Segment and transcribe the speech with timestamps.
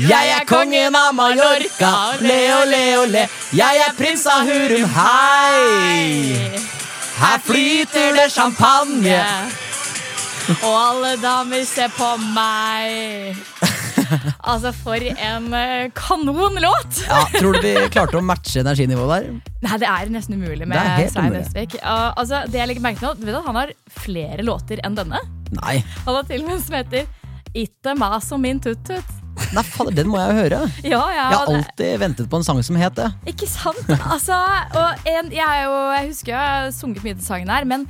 [0.00, 1.90] Jeg er kongen av Mallorca,
[2.24, 3.24] le leo, le le.
[3.52, 6.60] Jeg er prins av Hurum, hei.
[7.20, 9.18] Her flyter det champagne.
[10.64, 13.36] Og alle damer ser på meg.
[14.42, 17.02] Altså, for en eh, kanonlåt!
[17.04, 19.28] Ja, tror du vi klarte å matche energinivået der?
[19.62, 21.36] Nei, det er nesten umulig med Svein.
[21.38, 21.76] Østvik.
[21.84, 25.22] Altså, det jeg legger merke til du vet at Han har flere låter enn denne.
[25.60, 25.76] Nei.
[26.08, 27.06] Han har til og med en som heter
[27.54, 29.19] Itte mas om min tutt-tutt.
[29.50, 30.58] Nei, fader, den må jeg jo høre.
[30.86, 33.08] Ja, ja, Jeg har alltid ventet på en sang som het det.
[33.32, 33.82] Ikke sant?
[33.98, 34.36] Altså,
[34.78, 37.88] og en, jeg, er jo, jeg husker jeg har sunget mye til sangen her, men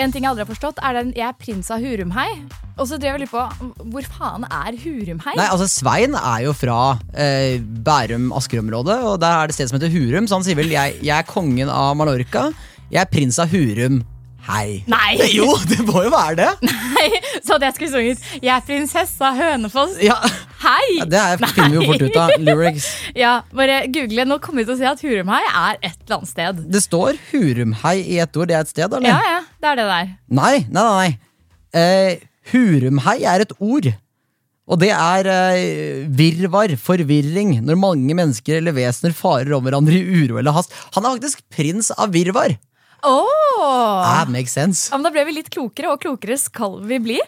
[0.00, 2.40] en ting jeg aldri har forstått, er den 'Jeg er prins av Hurumhei'.
[2.80, 3.44] Og så drev jeg litt på
[3.92, 5.36] hvor faen er Hurumhei?
[5.38, 9.78] Nei, altså Svein er jo fra eh, Bærum-Asker-området, og der er det stedet sted som
[9.78, 12.50] heter Hurum, så han sier vel jeg, 'Jeg er kongen av Mallorca',
[12.90, 14.02] 'Jeg er prins av Hurum'.
[14.44, 14.82] Hei.
[14.90, 15.14] Nei.
[15.38, 16.50] Jo, det må jo være det!
[16.68, 17.06] Nei,
[17.40, 19.96] så hadde jeg skulle sunget 'Jeg er prinsessa Hønefoss'.
[20.04, 20.18] Ja,
[20.64, 21.04] Hei!
[21.08, 22.34] Det er, finner vi jo fort ut av.
[22.40, 22.86] Lyrics.
[23.24, 24.24] Ja, bare google.
[24.28, 26.62] Nå kommer vi til å si at Hurumhei er et eller annet sted.
[26.76, 28.48] Det står Hurumhei i ett ord.
[28.50, 29.10] Det er et sted, eller?
[29.10, 30.14] Ja, ja, det er det der.
[30.40, 30.86] Nei, nei.
[30.88, 31.10] nei.
[31.74, 33.90] Eh, Hurumhei er et ord.
[34.64, 40.22] Og det er eh, virvar, forvirring, når mange mennesker eller vesener farer om hverandre i
[40.24, 40.72] uro eller hast.
[40.96, 42.56] Han er faktisk prins av virvar.
[43.04, 44.02] Oh.
[44.04, 44.88] That makes sense.
[44.90, 47.18] Ja, men da ble vi litt klokere, og klokere skal vi bli.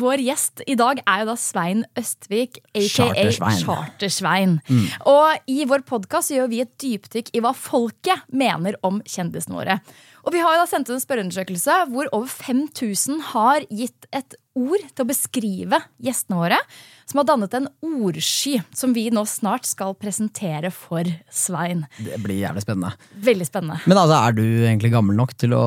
[0.00, 3.62] Vår gjest i dag er jo da Svein Østvik, aka Chartersvein.
[3.62, 4.58] Chartersvein.
[4.68, 4.88] Mm.
[5.12, 9.78] Og i vår podkast gjør vi et dypdykk i hva folket mener om kjendisene våre.
[10.26, 14.34] Og vi har jo da sendt ut en spørreundersøkelse hvor over 5000 har gitt et
[14.58, 16.58] ord til å beskrive gjestene våre,
[17.06, 21.84] som har dannet en ordsky som vi nå snart skal presentere for Svein.
[22.02, 23.10] Det blir jævlig spennende.
[23.28, 23.78] Veldig spennende.
[23.86, 25.66] Men altså, er du egentlig gammel nok til å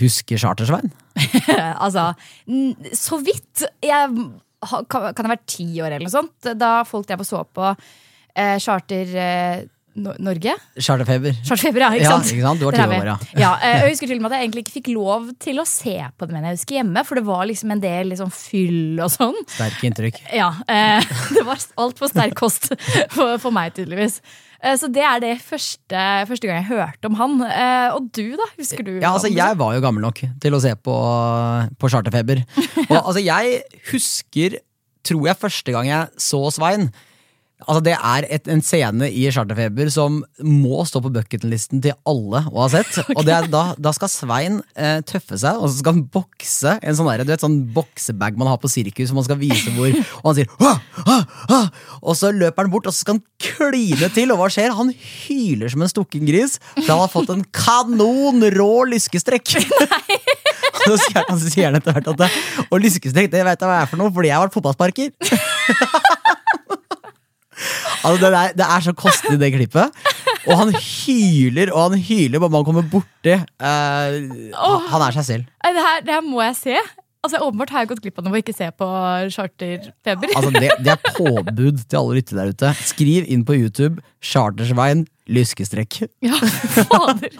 [0.00, 0.90] huske Charter-Svein?
[1.84, 2.10] altså,
[2.98, 3.62] så vidt.
[3.84, 4.10] Jeg
[4.90, 8.56] kan, ha være ti år eller noe sånt, da folk drev og så på eh,
[8.62, 9.64] Charter eh,
[9.96, 10.52] No Norge.
[10.76, 11.34] Charterfeber.
[11.46, 12.60] Charterfeber, ja, ikke Ja, ikke sant?
[12.60, 12.98] Du var Der ti er vi.
[13.00, 13.16] år, ja.
[13.40, 13.50] ja.
[13.64, 15.94] eh, Jeg husker til og med at jeg egentlig ikke fikk lov til å se
[16.18, 19.12] på det, men jeg husker hjemme, for det var liksom en del liksom fyll og
[19.14, 19.38] sånn.
[19.56, 20.20] Sterke inntrykk.
[20.42, 22.68] Ja, eh, Det var altfor sterk kost
[23.14, 24.20] for, for meg, tydeligvis.
[24.60, 27.40] Eh, Så det er det første, første gang jeg hørte om han.
[27.96, 28.46] Og du, da?
[28.60, 28.94] Husker du?
[29.00, 29.28] Ja, altså?
[29.32, 30.94] Jeg var jo gammel nok til å se på,
[31.80, 32.44] på Charterfeber.
[32.90, 33.60] Og altså jeg
[33.92, 34.58] husker,
[35.06, 36.88] tror jeg, første gang jeg så Svein.
[37.64, 42.42] Altså Det er et, en scene i Charterfeber som må stå på bucketlisten til alle
[42.50, 42.98] å ha sett.
[43.16, 46.74] Og det er, da, da skal Svein eh, tøffe seg, og så skal han bokse
[46.76, 49.08] en sånn, der, du vet, sånn boksebag man har på sirkus.
[49.08, 50.72] Som man skal vise hvor Og han sier «Hå!
[51.06, 51.16] Hå!
[51.50, 51.60] Hå!»
[52.02, 54.34] Og så løper han bort, og så skal han kline til.
[54.34, 54.76] Og hva skjer?
[54.76, 59.56] Han hyler som en stukken gris, for han har fått en kanon rå lyskestrekk.
[60.86, 62.28] Og så sier han, så sier han etter hvert at det,
[62.68, 65.08] Og lyskestrekk, det vet jeg hva er for noe, fordi jeg har vært fotballsparker.
[68.04, 70.04] Altså, det, er, det er så kostelig, det klippet.
[70.46, 73.34] Og han hyler og han hyler bare man kommer borti.
[73.34, 74.16] Eh,
[74.92, 75.50] han er seg selv.
[75.64, 76.76] Det her, det her må jeg se.
[77.26, 78.86] Altså, Åpenbart har jeg gått glipp av noe å ikke se på
[79.34, 80.34] Charterfeber.
[80.38, 82.70] Altså, det, det er påbud til alle lyttere der ute.
[82.92, 86.04] Skriv inn på YouTube 'Chartersvein lyskestrekk'.
[86.22, 86.38] Ja,
[86.86, 87.34] fader.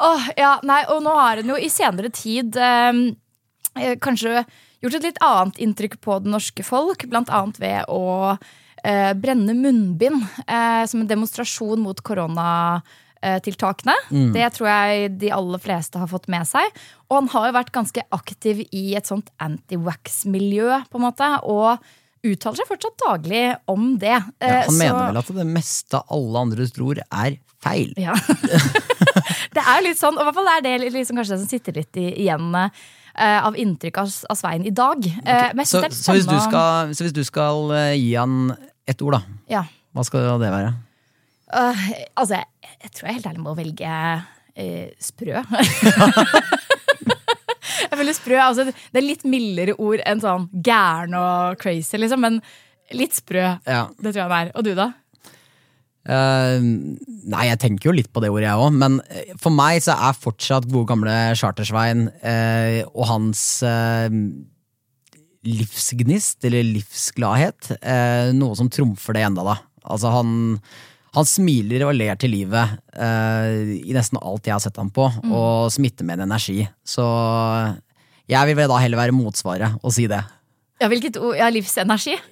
[0.00, 4.42] Åh, ja, nei, og nå har hun jo i senere tid eh, kanskje
[4.82, 8.34] gjort et litt annet inntrykk på det norske folk, blant annet ved å
[8.84, 13.94] eh, brenne munnbind eh, som en demonstrasjon mot koronatiltakene.
[14.34, 16.64] Det tror jeg de aller fleste har fått med seg.
[17.10, 21.28] Og han har jo vært ganske aktiv i et sånt anti-wax-miljø, på en måte.
[21.48, 21.78] Og
[22.26, 24.16] uttaler seg fortsatt daglig om det.
[24.18, 27.92] Ja, Eh, han så- mener vel at det meste alle andre tror, er feil.
[27.96, 28.14] ja.
[29.56, 31.72] det er litt sånn, og i hvert fall er det liksom kanskje det som sitter
[31.76, 32.68] litt igjen uh,
[33.18, 35.04] av inntrykk av, av Svein i dag.
[35.54, 38.54] Men Så, så, hvis du skal, så hvis du skal gi han
[38.90, 39.64] ett ord, da, ja.
[39.94, 40.72] hva skal det være?
[41.50, 45.34] Uh, altså, jeg, jeg tror jeg helt ærlig må velge uh, sprø.
[47.80, 52.22] jeg føler sprø, altså, Det er litt mildere ord enn sånn gæren og crazy, liksom.
[52.22, 52.40] Men
[52.94, 53.46] litt sprø.
[53.66, 53.88] Ja.
[53.98, 54.52] Det tror jeg det er.
[54.54, 54.92] Og du, da?
[56.10, 56.62] Uh,
[57.30, 58.78] nei, jeg tenker jo litt på det ordet, jeg òg.
[58.78, 62.06] Men eh, for meg så er fortsatt gode gamle Chartersvein
[62.94, 63.42] og hans
[65.46, 69.56] livsgnist, eller livsgladhet, eh, noe som trumfer det enda, da.
[69.88, 70.58] Altså, han,
[71.16, 75.08] han smiler og ler til livet eh, i nesten alt jeg har sett ham på,
[75.30, 76.60] og smitter med en energi.
[76.84, 77.06] Så
[78.30, 80.20] jeg vil vel da heller være motsvaret og si det.
[80.80, 81.36] Ja, hvilket ord?
[81.36, 82.16] Ja, livsenergi.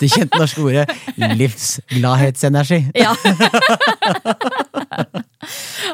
[0.00, 0.86] Det kjente norske ordet
[1.40, 2.78] livsgladhetsenergi.
[2.96, 3.12] Ja.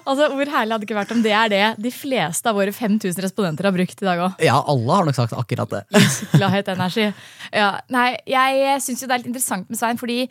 [0.08, 2.74] altså, Hvor herlig hadde det ikke vært om det er det de fleste av våre
[2.74, 4.42] 5000 respondenter har brukt i dag òg.
[4.44, 5.84] Ja, alle har nok sagt akkurat det.
[6.34, 7.08] Gladhet, energi.
[7.54, 10.24] Ja, nei, jeg syns jo det er litt interessant med Svein, fordi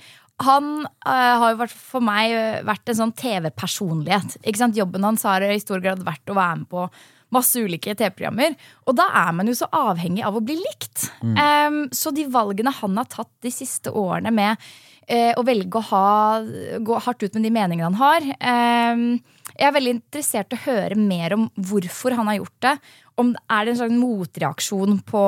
[0.44, 2.34] han øh, har jo vært, for meg
[2.68, 4.40] vært en sånn TV-personlighet.
[4.44, 4.80] Ikke sant?
[4.80, 6.88] Jobben hans har i stor grad vært å være med på
[7.36, 8.56] masse ulike TV-programmer.
[8.90, 11.08] Og da er man jo så avhengig av å bli likt.
[11.24, 14.68] Em, så de valgene han har tatt de siste årene med
[15.08, 16.42] eh, å velge å ha,
[16.82, 19.08] gå hardt ut med de meningene han har em,
[19.56, 22.74] Jeg er veldig interessert i å høre mer om hvorfor han har gjort det.
[23.22, 25.22] Om Er det en slags motreaksjon på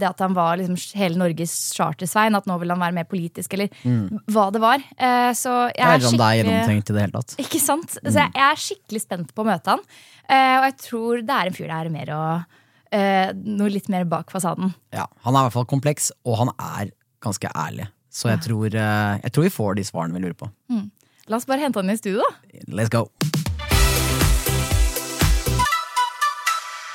[0.00, 2.34] det at han var liksom hele Norges chartersvein?
[2.34, 3.70] At nå vil han være mer politisk, eller
[4.32, 4.82] hva det var.
[4.96, 7.36] Eh, så jeg er det er gjennomtenkt i det hele tatt.
[7.44, 7.94] ikke sant?
[8.00, 9.86] Så jeg, jeg er skikkelig spent på å møte han.
[10.26, 12.22] Eh, og jeg tror det er en fyr det er mer å
[12.90, 14.74] eh, Noe litt mer bak fasaden.
[14.96, 16.90] Ja, han er i hvert fall kompleks, og han er
[17.22, 17.86] ganske ærlig.
[18.12, 20.50] Så jeg tror, eh, jeg tror vi får de svarene vi lurer på.
[21.30, 22.60] La oss bare hente han i studio, da.
[22.68, 23.08] Let's go!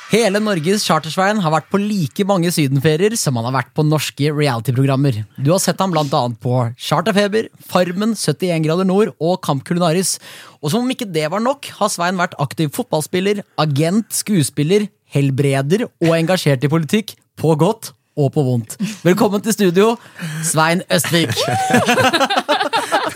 [0.07, 4.29] Hele Norges chartersveien har vært på like mange sydenferier som han har vært på norske
[4.31, 5.17] reality-programmer.
[5.35, 10.15] Du har sett ham annet på Charterfeber, Farmen, 71 grader nord og Kamp Kulinaris.
[10.63, 15.89] Og som om ikke det var nok, har Svein vært aktiv fotballspiller, agent, skuespiller, helbreder
[15.89, 18.77] og engasjert i politikk, på godt og på vondt.
[19.05, 19.95] Velkommen til studio,
[20.43, 21.37] Svein Østvik.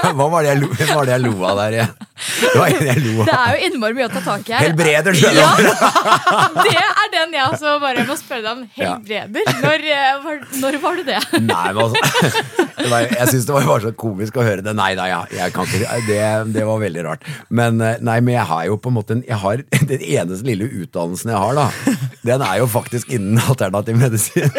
[0.01, 1.91] Hva var det jeg lo, hva var det jeg lo av der igjen?
[2.21, 4.65] Det var en jeg lo Det er jo innmari mye å ta tak i her.
[4.65, 5.73] Helbreder, skjønner jeg det.
[6.71, 8.63] Det er den jeg også bare må spørre deg om.
[8.75, 9.51] Helbreder?
[9.61, 11.19] Når, eh, var, når var du det?
[11.45, 12.35] Nei, men altså
[12.81, 14.75] det var, Jeg syns det var bare så komisk å høre det.
[14.77, 16.21] Nei, da, ja, jeg kan ikke det,
[16.55, 17.27] det var veldig rart.
[17.49, 20.47] Men eh, nei, men jeg har jo på en måte en, jeg har, Den eneste
[20.47, 21.95] lille utdannelsen jeg har, da,
[22.27, 24.49] den er jo faktisk innen alternativ medisin.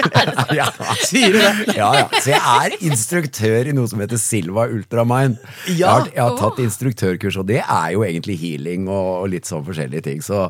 [0.59, 0.67] Ja,
[1.07, 1.75] Sier du det?
[1.77, 2.05] Ja, ja.
[2.23, 5.39] Så jeg er instruktør i noe som heter Silva Ultramind.
[5.69, 9.65] Jeg, har, jeg har tatt instruktørkurs, og det er jo egentlig healing og, litt sånn
[9.67, 10.23] forskjellige ting.
[10.25, 10.47] Så,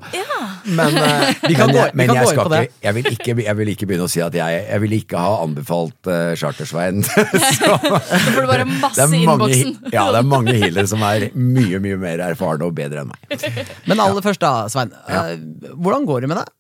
[0.67, 3.37] Men, eh, Vi kan men, gå- jeg, vi men jeg, skal ikke, jeg, vil ikke,
[3.47, 7.03] jeg vil ikke begynne å si at jeg Jeg vil ikke ha anbefalt uh, Chartersveien.
[7.07, 9.77] Så får du bare masse i innboksen.
[9.95, 13.47] ja, det er mange healere som er mye mye mer erfarne og bedre enn meg.
[13.91, 14.93] Men aller først, da, Svein.
[15.09, 15.33] eh,
[15.77, 16.53] Hvordan går det med deg?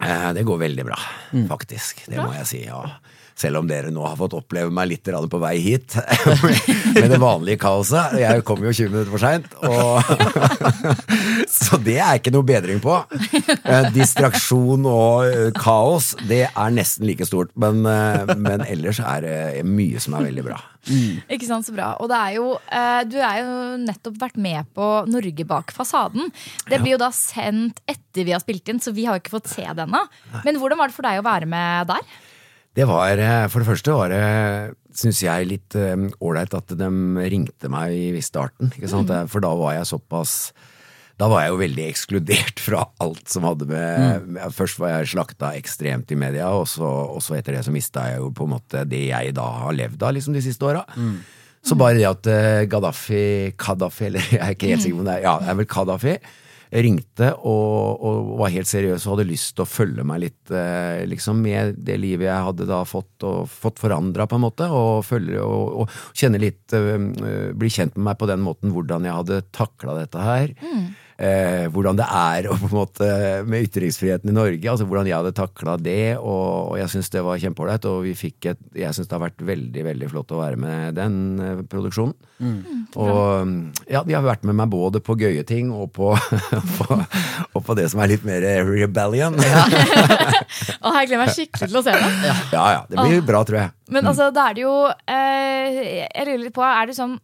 [0.00, 0.98] Eh, Det går veldig bra,
[1.32, 1.48] Mm.
[1.48, 2.04] faktisk.
[2.06, 2.64] Det må jeg si.
[2.66, 2.82] ja.
[3.36, 5.96] Selv om dere nå har fått oppleve meg litt på vei hit
[6.96, 8.16] med det vanlige kaoset.
[8.20, 10.00] Jeg kom jo 20 minutter for seint, og
[11.56, 12.94] Så det er ikke noe bedring på.
[13.56, 17.52] Eh, Distraksjon og eh, kaos, det er nesten like stort.
[17.58, 20.58] Men, eh, men ellers er det mye som er veldig bra.
[21.32, 21.94] Ikke sant, så bra.
[22.02, 22.44] Og det er jo,
[23.10, 26.30] du er jo nettopp vært med på Norge bak fasaden.
[26.70, 29.34] Det blir jo da sendt etter vi har spilt inn, så vi har jo ikke
[29.34, 30.04] fått se det ennå.
[30.46, 32.06] Men hvordan var det for deg å være med der?
[32.76, 36.88] Det var, eh, For det første var det, syns jeg, litt eh, ålreit at de
[37.32, 38.72] ringte meg i starten.
[38.84, 39.12] Sant?
[39.32, 40.52] For da var jeg såpass
[41.16, 44.40] Da var jeg jo veldig ekskludert fra alt som hadde med, mm.
[44.52, 48.04] Først var jeg slakta ekstremt i media, og så, og så etter det så mista
[48.10, 50.84] jeg jo på en måte det jeg da har levd av liksom de siste åra.
[51.66, 55.08] Så bare det at eh, Gaddafi Kaddafi, eller jeg er ikke helt sikker på om
[55.08, 56.18] det er Ja, det er vel Gaddafi.
[56.72, 61.04] Ringte og, og var helt seriøs og hadde lyst til å følge meg litt eh,
[61.08, 64.68] liksom med det livet jeg hadde da fått, og fått forandra, på en måte.
[64.72, 66.94] Og, følge, og, og kjenne litt eh,
[67.56, 70.54] Bli kjent med meg på den måten, hvordan jeg hadde takla dette her.
[71.16, 73.06] Eh, hvordan det er og på en måte
[73.48, 74.68] med ytringsfriheten i Norge.
[74.68, 76.16] altså Hvordan jeg hadde takla det.
[76.18, 77.88] Og, og jeg syns det var kjempeålreit.
[77.88, 80.98] Og vi fikk et, jeg syns det har vært veldig veldig flott å være med
[80.98, 82.12] den eh, produksjonen.
[83.00, 86.12] Og ja, de har vært med meg både på gøye ting og på,
[86.76, 89.40] på, og på det som er litt mer rebellion.
[89.40, 89.64] Ja,
[90.86, 92.32] Å, jeg gleder meg skikkelig til å se det.
[92.52, 92.68] ja.
[92.90, 93.72] Det blir bra, tror jeg.
[93.92, 95.76] Men altså, da er det jo eh,
[96.10, 97.16] Jeg lurer litt på, er det sånn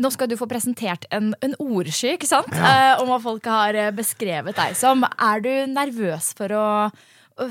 [0.00, 2.48] nå skal du få presentert en, en ordsky ikke sant?
[2.56, 5.04] Eh, om hva folk har eh, beskrevet deg som.
[5.20, 6.66] Er du nervøs for å,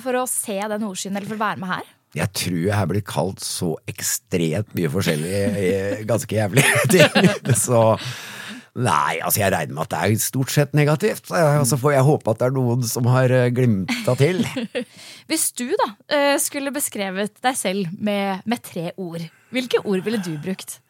[0.02, 1.92] for å se den ordskyen, eller for å være med her?
[2.18, 7.56] Jeg tror jeg er blitt kalt så ekstremt mye forskjellig, eh, ganske jævlige ting.
[7.56, 7.86] Så
[8.72, 11.28] Nei, altså jeg regner med at det er stort sett negativt.
[11.36, 14.40] Eh, Og så får jeg håpe at det er noen som har glimta til.
[15.30, 15.90] Hvis du da
[16.40, 20.81] skulle beskrevet deg selv med, med tre ord, hvilke ord ville du brukt?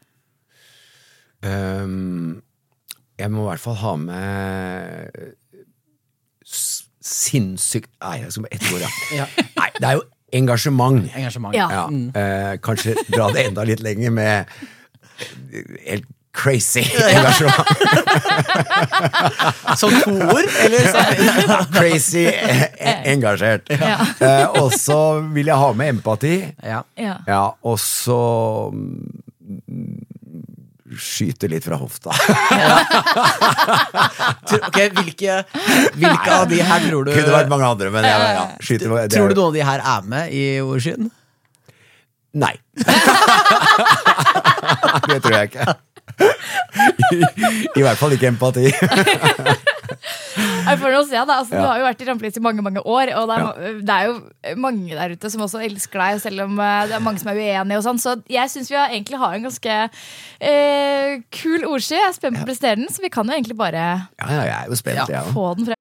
[1.41, 2.41] Um,
[3.17, 5.35] jeg må i hvert fall ha med
[7.01, 8.83] sinnssykt Nei, jeg skal bare ett ord,
[9.19, 9.25] ja.
[9.57, 10.03] Nei, det er jo
[10.37, 11.03] engasjement.
[11.17, 11.55] Engasjement.
[11.57, 11.67] Ja.
[11.73, 11.83] Ja,
[12.21, 17.67] eh, kanskje dra det enda litt lenger med eh, helt crazy engasjement.
[19.81, 20.47] Som to ord?
[20.63, 20.87] Eller
[21.75, 23.67] Crazy engasjert.
[23.73, 24.21] engasjert.
[24.23, 25.01] Eh, og så
[25.35, 26.37] vil jeg ha med empati.
[26.63, 26.79] ja.
[26.95, 27.17] Ja.
[27.27, 28.21] Ja, og så
[28.71, 30.05] mm,
[30.99, 32.11] skyte litt fra hofta.
[34.51, 35.33] Ok, hvilke,
[35.95, 39.15] hvilke av de her tror du Kunne vært mange andre, men jeg, ja, skyter, det
[39.15, 41.11] Tror du noen av de her er med i ordskyen?
[42.41, 42.55] Nei.
[45.07, 45.65] det tror jeg ikke.
[47.11, 47.13] I,
[47.79, 48.67] I hvert fall ikke empati.
[50.61, 52.83] Jeg får nå se da, altså, Du har jo vært i rampelyset i mange mange
[52.85, 56.45] år, og det er, det er jo mange der ute som også elsker deg, selv
[56.45, 57.79] om eh, det er mange som er uenige.
[57.79, 59.77] og sånn, Så jeg syns vi har egentlig har en ganske
[60.51, 61.97] eh, kul ordsky.
[61.97, 64.41] Jeg er spent på å prestere den, så vi kan jo egentlig bare Ja, ja,
[64.41, 65.80] jeg er jo spent, ja, få den frem.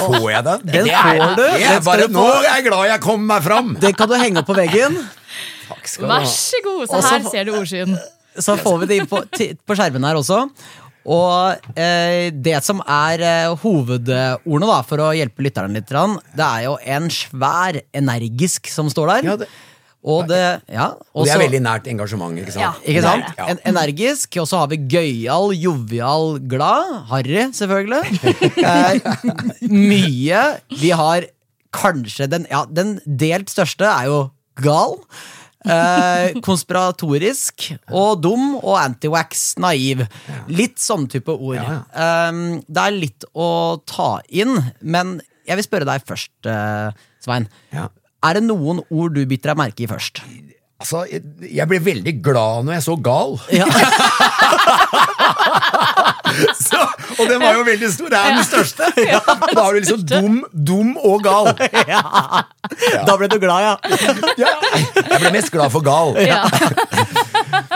[0.00, 0.60] Får jeg den?
[0.66, 1.42] Den Det er- får du.
[1.44, 3.74] det er bare, nå er jeg glad jeg kom meg fram!
[3.80, 4.96] Den kan du henge opp på veggen.
[5.68, 7.96] Takk skal du Vær så god, så her ser du ordsyn.
[8.38, 9.20] Så får vi det inn på,
[9.66, 10.44] på skjermen her også.
[11.10, 16.66] Og eh, det som er eh, hovedordene da, for å hjelpe lytterne litt, det er
[16.66, 19.28] jo en svær energisk som står der.
[19.30, 19.48] Ja, det-
[20.00, 22.62] og det, ja, Og det er veldig nært engasjement, ikke sant?
[22.64, 22.70] Ja.
[22.88, 23.26] Ikke sant?
[23.36, 23.48] Ja.
[23.52, 26.94] En, energisk, og så har vi gøyal, jovial, glad.
[27.12, 28.04] Harry, selvfølgelig.
[28.70, 30.40] Eh, mye.
[30.80, 31.26] Vi har
[31.74, 34.22] kanskje den, ja, den delt største er jo
[34.60, 34.96] gal.
[35.60, 40.06] Eh, konspiratorisk og dum og antiwax, naiv.
[40.48, 41.60] Litt sånn type ord.
[41.60, 43.50] Eh, det er litt å
[43.84, 47.50] ta inn, men jeg vil spørre deg først, eh, Svein.
[47.74, 47.90] Ja.
[48.20, 50.20] Er det noen ord du biter deg merke i først?
[50.80, 53.36] Altså, jeg, ble veldig glad når jeg så Gal.
[53.52, 53.66] Ja.
[56.56, 56.78] Så,
[57.18, 58.08] og den var jo veldig stor.
[58.12, 58.82] Det er den største.
[59.56, 61.50] Da er du liksom dum, dum og gal.
[63.08, 63.74] Da ble du glad, ja.
[64.38, 64.52] Ja.
[64.94, 66.14] Jeg ble mest glad for gal.
[66.22, 66.44] Ja.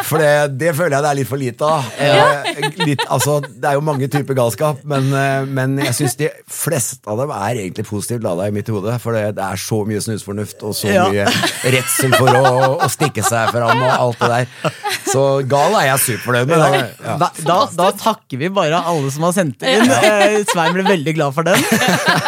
[0.05, 1.89] For det, det føler jeg det er litt for lite av.
[1.99, 6.31] Eh, litt, altså, det er jo mange typer galskap, men, eh, men jeg syns de
[6.51, 8.95] fleste av dem er egentlig positivt lada i mitt hode.
[9.03, 11.27] For det, det er så mye snusfornuft og så mye
[11.75, 12.55] redsel for å,
[12.85, 14.79] å stikke seg fram og alt det der.
[15.11, 16.65] Så gal er jeg superfornøyd med.
[16.65, 17.17] Det, ja.
[17.21, 19.91] Da, da, da takker vi bare alle som har sendt inn.
[19.95, 21.61] Eh, Svein ble veldig glad for den.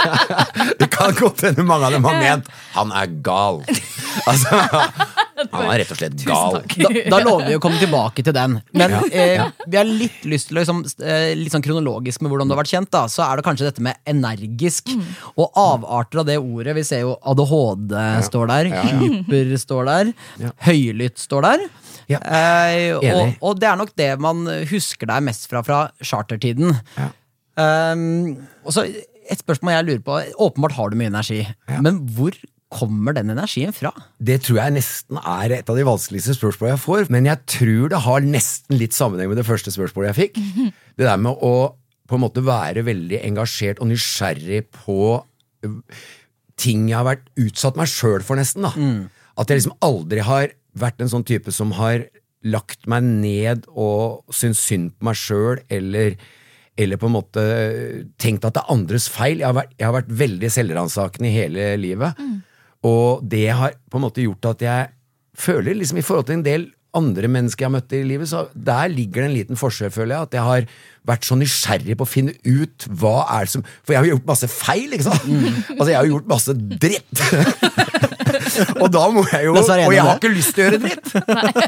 [0.81, 3.63] Det kan godt hende mange av dem har ment han er gal.
[4.29, 4.59] Altså,
[5.53, 6.59] han er rett og slett gal.
[6.65, 8.59] Da, da lover vi å komme tilbake til den.
[8.77, 12.49] Men eh, vi har litt lyst til å liksom, eh, litt sånn kronologisk med hvordan
[12.49, 12.91] du har vært kjent.
[12.95, 14.93] da Så er det kanskje dette med energisk.
[15.37, 16.77] Og avarter av det ordet.
[16.79, 17.97] Vi ser jo ADHD
[18.31, 18.71] står der,
[19.03, 20.15] hyper står der,
[20.69, 21.69] høylytt står der.
[22.07, 22.21] Ja.
[22.23, 23.37] Eh, og, Enig.
[23.43, 26.77] og det er nok det man husker deg mest fra fra chartertiden.
[26.97, 27.11] Ja.
[27.57, 28.37] Um,
[28.69, 30.19] og så et spørsmål jeg lurer på.
[30.47, 31.41] Åpenbart har du mye energi,
[31.83, 32.37] men hvor
[32.73, 33.93] kommer den energien fra?
[34.19, 37.93] Det tror jeg nesten er et av de vanskeligste spørsmålene jeg får, men jeg tror
[37.93, 40.41] det har nesten litt sammenheng med det første spørsmålet jeg fikk.
[40.97, 41.53] Det der med å
[42.09, 45.21] på en måte være veldig engasjert og nysgjerrig på
[46.57, 48.65] ting jeg har vært utsatt meg sjøl for, nesten.
[48.65, 48.73] da.
[49.37, 52.07] At jeg liksom aldri har vært en sånn type som har
[52.47, 56.17] lagt meg ned og syntes synd på meg sjøl, eller
[56.77, 57.43] eller på en måte
[58.21, 59.39] tenkt at det er andres feil.
[59.41, 62.19] Jeg har vært, jeg har vært veldig selvransakende i hele livet.
[62.85, 64.89] Og det har på en måte gjort at jeg
[65.37, 68.47] føler, liksom i forhold til en del andre mennesker jeg har møtt i livet, så
[68.55, 70.29] der ligger det en liten forskjell, føler jeg.
[70.29, 70.69] At jeg har
[71.07, 74.31] vært så nysgjerrig på å finne ut hva er det som For jeg har gjort
[74.31, 75.27] masse feil, ikke sant?
[75.77, 77.23] Altså, jeg har gjort masse dritt.
[78.83, 81.13] og da må jeg jo Og jeg har ikke lyst til å gjøre dritt.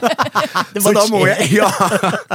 [0.85, 1.69] Så da må jeg Ja.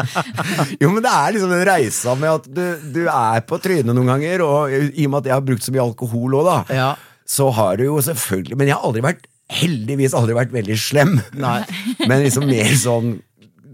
[0.82, 4.14] Jo, men det er liksom den reisa med at du, du er på trynet noen
[4.14, 6.92] ganger, og i og med at jeg har brukt så mye alkohol òg, da, Ja.
[7.34, 11.18] Så har du jo selvfølgelig Men jeg har aldri vært heldigvis aldri vært veldig slem.
[11.38, 11.60] Nei.
[12.10, 13.16] Men liksom mer sånn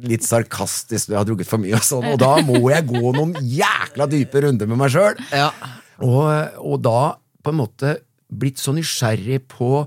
[0.10, 3.12] litt sarkastisk når jeg har drukket for mye, og sånn, og da må jeg gå
[3.16, 5.20] noen jækla dype runder med meg sjøl.
[5.36, 5.50] Ja.
[6.06, 6.22] Og,
[6.64, 7.00] og da
[7.44, 7.98] på en måte
[8.30, 9.84] blitt så nysgjerrig på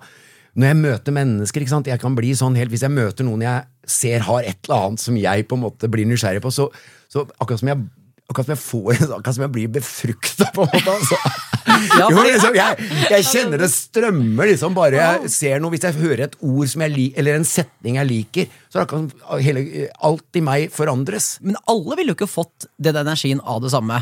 [0.59, 1.89] Når jeg møter mennesker, ikke sant?
[1.89, 5.03] jeg kan bli sånn helt Hvis jeg møter noen jeg ser har et eller annet
[5.03, 6.67] som jeg på en måte blir nysgjerrig på, så,
[7.13, 7.85] så akkurat som jeg
[8.29, 10.99] Akkurat som jeg får Akkurat som jeg blir befrukta, på en måte.
[10.99, 11.62] Altså.
[11.67, 15.97] Ja, jo, liksom, jeg, jeg kjenner det strømmer, liksom, bare jeg ser noe Hvis jeg
[16.01, 19.11] hører et ord som jeg liker, eller en setning jeg liker, så kan
[19.45, 19.63] hele,
[20.01, 21.35] alt i meg forandres.
[21.45, 23.99] Men alle ville jo ikke fått den energien av det samme.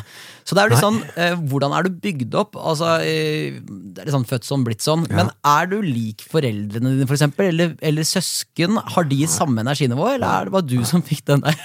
[0.47, 2.55] Så det er jo litt sånn, eh, hvordan er du bygd opp?
[2.59, 5.07] Altså, eh, det er litt sånn født sånn, blitt sånn.
[5.11, 7.51] Men er du lik foreldrene dine, for eksempel?
[7.51, 8.79] Eller, eller søsken?
[8.95, 11.59] Har de samme energinivå, eller er det bare du som fikk den der?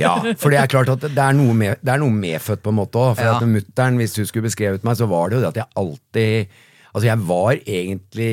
[0.00, 2.72] Ja, for det er klart at det er noe, med, det er noe medfødt på
[2.72, 3.14] en måte òg.
[3.20, 3.36] For Ja.
[3.36, 6.60] at hvis hun skulle beskrevet meg, så var det jo det at jeg alltid
[6.92, 8.32] Altså, jeg var egentlig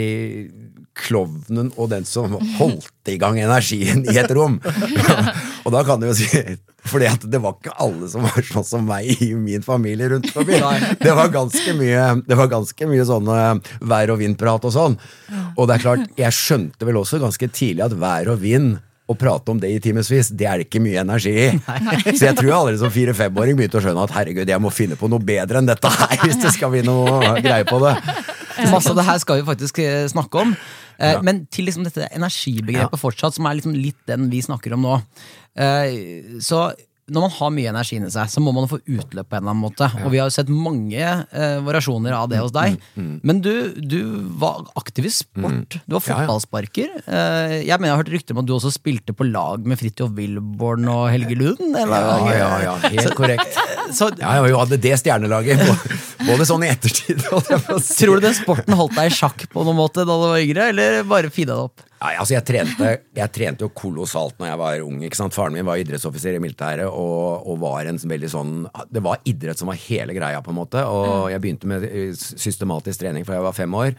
[1.00, 4.58] klovnen og den som holdt i gang energien i et rom.
[5.64, 6.28] og da kan du jo si
[6.90, 10.30] fordi at det var ikke alle som var sånn som meg i min familie rundt
[10.34, 10.60] forbi.
[11.00, 13.40] Det var ganske mye, det var ganske mye sånne
[13.92, 15.00] vær og vind-prat og sånn.
[15.56, 19.16] Og det er klart, jeg skjønte vel også ganske tidlig at vær og vind å
[19.18, 21.48] prate om det i timevis, det er det ikke mye energi i.
[22.14, 24.98] Så jeg tror jeg allerede som fire-femåring begynte å skjønne at herregud, jeg må finne
[25.00, 27.96] på noe bedre enn dette her hvis det skal bli noe greie på det.
[28.70, 30.54] Masse av det her skal vi faktisk eh, snakke om.
[31.00, 31.22] Eh, Ja.
[31.24, 33.00] Men til liksom dette energibegrepet Ja.
[33.02, 34.98] fortsatt, som er liksom litt den vi snakker om nå.
[35.56, 36.70] Eh, Så
[37.14, 39.54] når man har mye energi inni seg, så må man få utløp på en eller
[39.54, 39.88] annen måte.
[40.06, 42.78] Og vi har jo sett mange eh, variasjoner av det hos deg.
[42.96, 43.98] Mm, Men du, du
[44.42, 45.80] var aktiv i sport.
[45.86, 46.94] Du var fotballsparker.
[47.06, 49.80] Eh, Jeg mener jeg har hørt rykter om at du også spilte på lag med
[49.82, 51.64] Fridtjof Wilborn og Helge Lund.
[51.76, 52.10] Eller?
[52.30, 53.60] Ja, ja, ja, helt korrekt.
[53.98, 55.64] Så Ja, jeg hadde det stjernelaget,
[56.28, 58.06] både- sånn i ettertid si.
[58.06, 60.68] tror du den sporten holdt deg i sjakk på noen måte da du var yngre,
[60.74, 61.82] eller bare fida det opp?
[62.00, 65.02] Nei, altså jeg trente, jeg trente jo kolossalt når jeg var ung.
[65.04, 65.36] ikke sant?
[65.36, 68.54] Faren min var idrettsoffiser i militæret og, og var en veldig sånn
[68.88, 70.86] Det var idrett som var hele greia, på en måte.
[70.88, 73.92] Og jeg begynte med eh, systematisk trening fra jeg var fem år.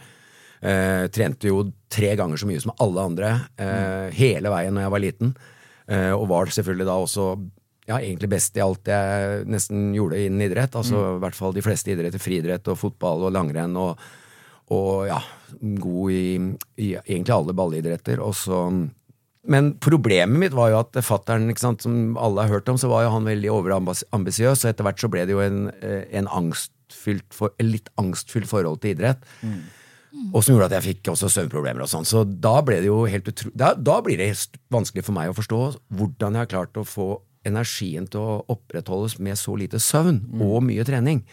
[0.61, 4.93] Eh, trente jo tre ganger så mye som alle andre eh, hele veien når jeg
[4.95, 5.35] var liten.
[5.91, 7.27] Eh, og var selvfølgelig da også
[7.89, 10.73] ja, egentlig best i alt jeg nesten gjorde innen idrett.
[10.77, 12.21] Altså i hvert fall de fleste idretter.
[12.21, 13.77] Friidrett og fotball og langrenn.
[13.77, 14.01] og
[14.71, 15.19] og ja,
[15.59, 16.25] god i,
[16.79, 18.21] i egentlig alle ballidretter.
[18.23, 18.63] Og så
[19.49, 23.13] men problemet mitt var jo at fattern, som alle har hørt om, så var jo
[23.15, 27.55] han veldig overambisiøs, og etter hvert så ble det jo en, eh, en angstfylt for,
[27.57, 29.25] en litt angstfylt forhold til idrett.
[30.35, 32.05] Og som gjorde at jeg fikk også søvnproblemer og sånn.
[32.05, 33.49] Så da ble det jo helt utro...
[33.57, 34.29] Da, da blir det
[34.73, 35.61] vanskelig for meg å forstå
[35.97, 37.09] hvordan jeg har klart å få
[37.47, 41.23] energien til å opprettholdes med så lite søvn og mye trening.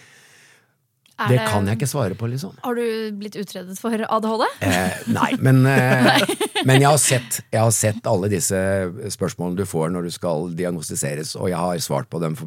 [1.19, 2.53] Er Det kan jeg ikke svare på, liksom.
[2.63, 2.85] Har du
[3.19, 4.45] blitt utredet for ADHD?
[4.63, 6.21] Eh, nei, men, eh,
[6.65, 8.55] men jeg, har sett, jeg har sett alle disse
[9.17, 12.47] spørsmålene du får når du skal diagnostiseres, og jeg har svart på dem på,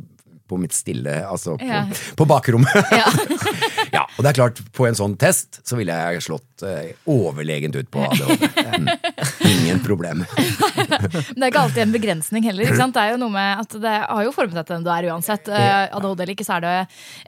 [0.52, 1.84] på mitt stille, altså på, Ja.
[2.16, 2.80] på bakrommet.
[2.96, 3.12] Ja.
[4.22, 7.88] og det er klart, på en sånn test så ville jeg slått eh, overlegent ut
[7.90, 8.44] på ADHD.
[8.78, 8.90] Mm.
[9.50, 10.22] Ingen problem.
[11.34, 12.70] Men det er ikke alltid en begrensning heller.
[12.70, 12.94] Ikke sant?
[12.94, 15.10] Det er jo noe med at det har jo formet deg til den du er
[15.10, 15.50] uansett.
[15.50, 16.76] Eh, ADHD eller ikke, så er det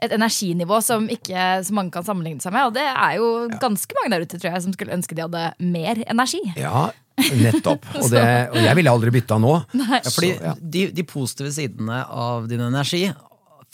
[0.06, 2.70] et energinivå som ikke så mange kan sammenligne seg med.
[2.70, 5.44] Og det er jo ganske mange der ute tror jeg, som skulle ønske de hadde
[5.66, 6.44] mer energi.
[6.54, 6.86] Ja,
[7.42, 7.90] nettopp.
[8.04, 9.54] Og, det, og jeg ville aldri bytta nå.
[9.74, 10.54] Fordi Så, ja.
[10.58, 13.08] de, de positive sidene av din energi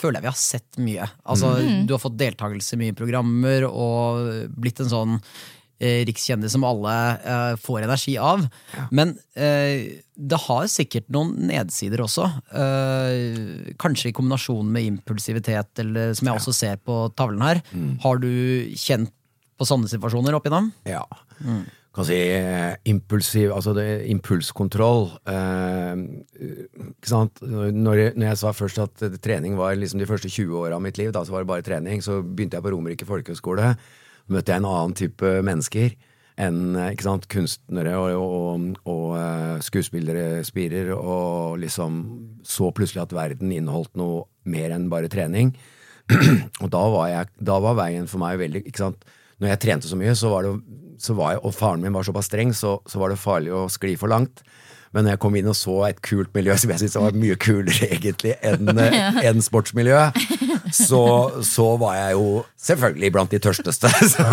[0.01, 1.07] føler jeg vi har sett mye.
[1.29, 1.87] Altså, Mm.
[1.87, 5.17] Du har fått deltakelse i mye programmer og blitt en sånn
[5.81, 8.43] eh, rikskjendis som alle eh, får energi av.
[8.93, 12.27] Men eh, det har sikkert noen nedsider også.
[12.53, 17.63] Eh, kanskje i kombinasjon med impulsivitet, eller som jeg også ser på tavlen her.
[17.73, 17.95] Mm.
[18.05, 18.31] Har du
[18.77, 19.13] kjent
[19.61, 20.71] på sånne situasjoner opp igjennom?
[20.89, 21.05] Ja.
[21.91, 22.17] Kan si
[22.87, 25.09] impulsiv Altså det, impulskontroll.
[25.27, 26.05] Eh,
[26.93, 27.41] ikke sant?
[27.43, 30.85] Når jeg, når jeg sa først at trening var liksom de første 20 åra av
[30.85, 33.75] mitt liv, da så var det bare trening, så begynte jeg på Romerike folkehøgskole.
[34.31, 35.97] Møtte jeg en annen type mennesker
[36.41, 42.01] enn eh, ikke sant, kunstnere og, og, og eh, skuespillere, spirer, og liksom
[42.47, 45.53] så plutselig at verden inneholdt noe mer enn bare trening.
[46.63, 49.05] og da var, jeg, da var veien for meg veldig ikke sant?
[49.41, 50.55] Når jeg trente så mye, så var det,
[51.01, 53.69] så var jeg, og faren min var såpass streng, så, så var det farlig å
[53.73, 54.45] skli for langt.
[54.91, 57.37] Men når jeg kom inn og så et kult miljø som jeg syntes var mye
[57.39, 58.81] kulere egentlig enn
[59.31, 60.19] en sportsmiljøet,
[60.75, 61.03] så,
[61.47, 63.89] så var jeg jo selvfølgelig blant de tørsteste.
[64.11, 64.25] Så,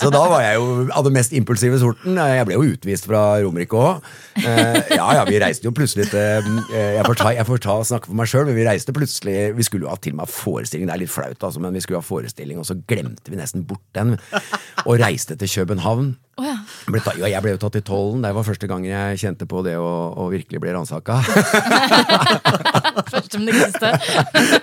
[0.00, 2.18] så da var jeg jo av det mest impulsive sorten.
[2.18, 4.06] Jeg ble jo utvist fra Romerike òg.
[4.40, 7.86] Ja, ja, vi reiste jo plutselig til eh, Jeg får ta, jeg får ta og
[7.88, 10.32] snakke for meg sjøl, men vi reiste plutselig Vi skulle jo ha til og med
[10.32, 13.40] forestilling, det er litt flaut, altså, men vi skulle ha forestilling, og så glemte vi
[13.40, 14.16] nesten bort den.
[14.86, 16.14] Og reiste til København.
[16.90, 18.22] Ble ta, ja, jeg ble jo tatt i tollen.
[18.24, 21.20] Det var første gangen jeg kjente på det å virkelig bli ransaka.
[23.14, 23.88] Første, men ikke siste.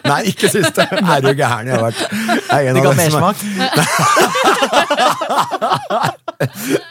[0.08, 0.88] Nei, ikke siste.
[0.98, 1.68] Er du gæren?
[1.68, 3.38] Jeg har vært jeg er en Det av ga dem som mersmak.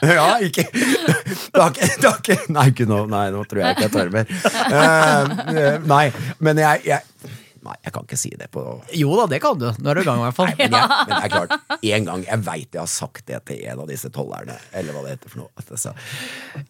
[0.02, 3.04] Ja, ikke det har ikke, det har ikke Nei, ikke nå.
[3.10, 4.26] Nei, nå tror jeg ikke jeg tar mer.
[4.66, 5.22] Eh,
[5.54, 6.06] eh, nei,
[6.42, 7.32] men jeg, jeg
[7.66, 8.62] Nei, jeg kan ikke si det på
[8.94, 9.66] Jo da, det kan du.
[9.66, 10.50] Nå er du i gang, i hvert fall.
[10.52, 13.40] Nei, Men, jeg, men det er klart, en gang Jeg veit jeg har sagt det
[13.50, 15.66] til en av disse tollerne, eller hva det heter for noe.
[15.74, 15.94] Så,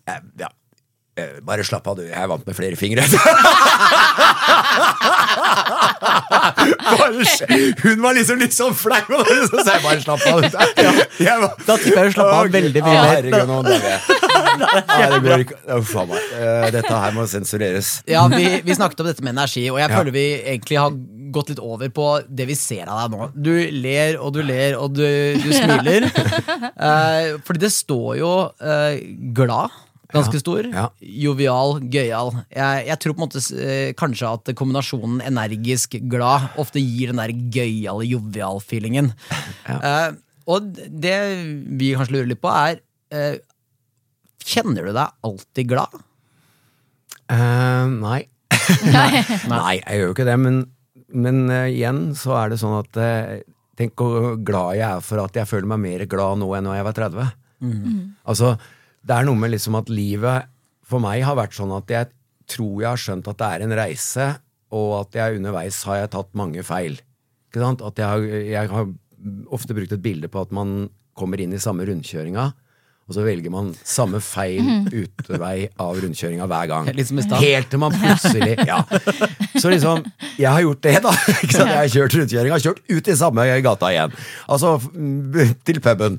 [0.08, 0.52] eh, ja.
[1.16, 2.02] Eh, Bare slapp av, du.
[2.10, 3.02] Jeg er vant med flere fingre.
[7.82, 10.44] Hun var liksom litt sånn flau, og så sa jeg bare slapp av.
[11.26, 13.08] Jeg var- Da tipper jeg hun slapp av veldig mye mer.
[13.14, 14.00] Herregud, nå dauer jeg.
[15.16, 15.42] Det går.
[15.78, 16.20] Uff a meg.
[16.36, 17.90] Eh, Dette her må sensureres.
[18.08, 20.92] Ja, vi, vi snakket om dette med energi, og jeg føler vi egentlig har
[21.36, 23.30] gått litt over på det vi ser av deg nå.
[23.34, 25.04] Du ler og du ler og du,
[25.42, 26.08] du smiler.
[26.12, 28.94] Eh, fordi det står jo uh,
[29.36, 29.70] glad.
[30.14, 30.66] Ganske Ja, stor.
[30.70, 30.84] ja.
[31.00, 32.30] Jovial, gøyal.
[32.54, 37.18] Jeg, jeg tror på en måte eh, kanskje at kombinasjonen energisk glad ofte gir den
[37.22, 39.10] der gøyale, jovial-feelingen.
[39.66, 40.08] Eh,
[40.46, 41.16] og det
[41.80, 42.78] vi kanskje lurer litt på, er
[43.10, 43.38] eh,
[44.46, 45.94] Kjenner du deg alltid glad?
[47.26, 48.20] Uh, nei.
[49.50, 50.60] nei, jeg gjør jo ikke det, men,
[51.10, 53.32] men uh, igjen så er det sånn at uh,
[53.76, 56.76] Tenk hvor glad jeg er for at jeg føler meg mer glad nå enn da
[56.78, 57.26] jeg var 30.
[58.24, 58.54] Altså,
[59.06, 60.50] det er noe med liksom at livet
[60.86, 62.10] for meg har vært sånn at jeg
[62.50, 64.26] tror jeg har skjønt at det er en reise,
[64.74, 66.98] og at jeg underveis har jeg tatt mange feil.
[67.56, 68.88] At jeg har, jeg har
[69.54, 72.50] ofte brukt et bilde på at man kommer inn i samme rundkjøringa,
[73.06, 76.88] og så velger man samme feil utvei av rundkjøringa hver gang.
[77.38, 78.80] Helt til man plutselig Ja.
[79.54, 80.02] Så liksom,
[80.34, 81.12] jeg har gjort det, da.
[81.44, 81.70] Ikke sant?
[81.70, 84.16] Jeg har kjørt rundkjøringa, kjørt ut i samme gata igjen.
[84.50, 85.38] Altså mm,
[85.68, 86.18] til puben.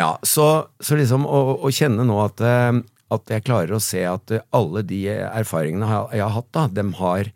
[0.00, 0.48] Ja, så,
[0.80, 2.80] så liksom å, å kjenne nå at, eh,
[3.12, 6.96] at jeg klarer å se at alle de erfaringene jeg jeg har hatt, da, dem
[7.02, 7.28] har,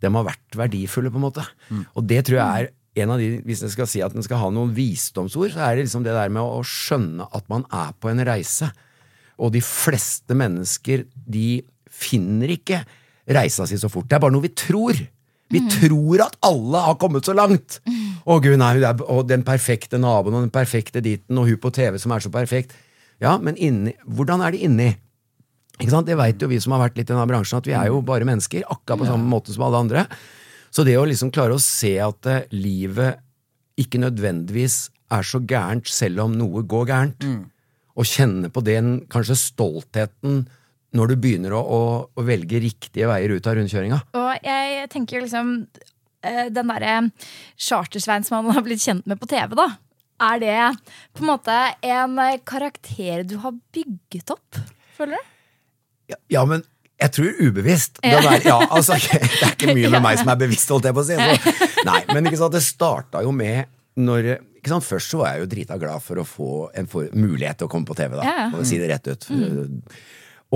[0.00, 1.44] dem har vært verdifulle, på en måte.
[1.92, 4.40] Og det tror jeg er en av de, Hvis en skal si at en skal
[4.42, 7.92] ha noen visdomsord, så er det liksom det der med å skjønne at man er
[8.00, 8.70] på en reise.
[9.40, 12.82] Og de fleste mennesker, de finner ikke
[13.30, 14.08] reisa si så fort.
[14.08, 14.98] Det er bare noe vi tror.
[15.50, 17.80] Vi tror at alle har kommet så langt.
[18.22, 18.74] Å gud, nei,
[19.10, 22.30] og den perfekte naboen og den perfekte ditten, og hun på TV som er så
[22.32, 22.76] perfekt.
[23.20, 24.90] Ja, men inni, hvordan er det inni?
[25.80, 26.08] Ikke sant?
[26.08, 28.02] Det vet jo vi som har vært litt i denne bransjen, at vi er jo
[28.04, 30.06] bare mennesker, akkurat på samme måte som alle andre.
[30.70, 33.20] Så det å liksom klare å se at eh, livet
[33.80, 37.24] ikke nødvendigvis er så gærent selv om noe går gærent,
[37.98, 40.44] og kjenne på den kanskje stoltheten
[40.96, 41.80] når du begynner å, å,
[42.14, 43.98] å velge riktige veier ut av rundkjøringa.
[44.18, 45.52] Og jeg tenker liksom
[46.26, 46.94] eh, Den derre
[47.58, 49.68] Chartersveien som man har blitt kjent med på TV, da.
[50.20, 50.56] Er det
[51.16, 51.56] på en måte
[51.86, 54.58] en karakter du har bygget opp?
[54.98, 55.30] Føler du?
[56.12, 56.64] Ja, ja, men
[57.00, 57.98] jeg tror ubevisst.
[58.04, 60.96] Det er, ja, altså, det er ikke mye med meg som er bevisst, holdt jeg
[60.96, 61.16] på å si.
[61.16, 61.54] Så,
[61.88, 65.44] nei, men ikke sant, det starta jo med når ikke sant, Først så var jeg
[65.44, 68.24] jo drita glad for å få en for, mulighet til å komme på TV, da.
[68.28, 68.46] Ja.
[68.52, 69.24] Og si det rett ut.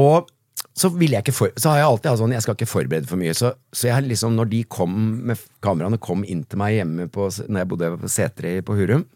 [0.00, 0.28] Og
[0.74, 3.08] så, vil jeg ikke for, så har jeg alltid hatt sånn, jeg skal ikke forberede
[3.08, 3.32] for mye.
[3.38, 4.94] Så, så jeg liksom, når de kom
[5.30, 9.06] med kameraene kom inn til meg hjemme på, når jeg bodde på Setre på Hurum,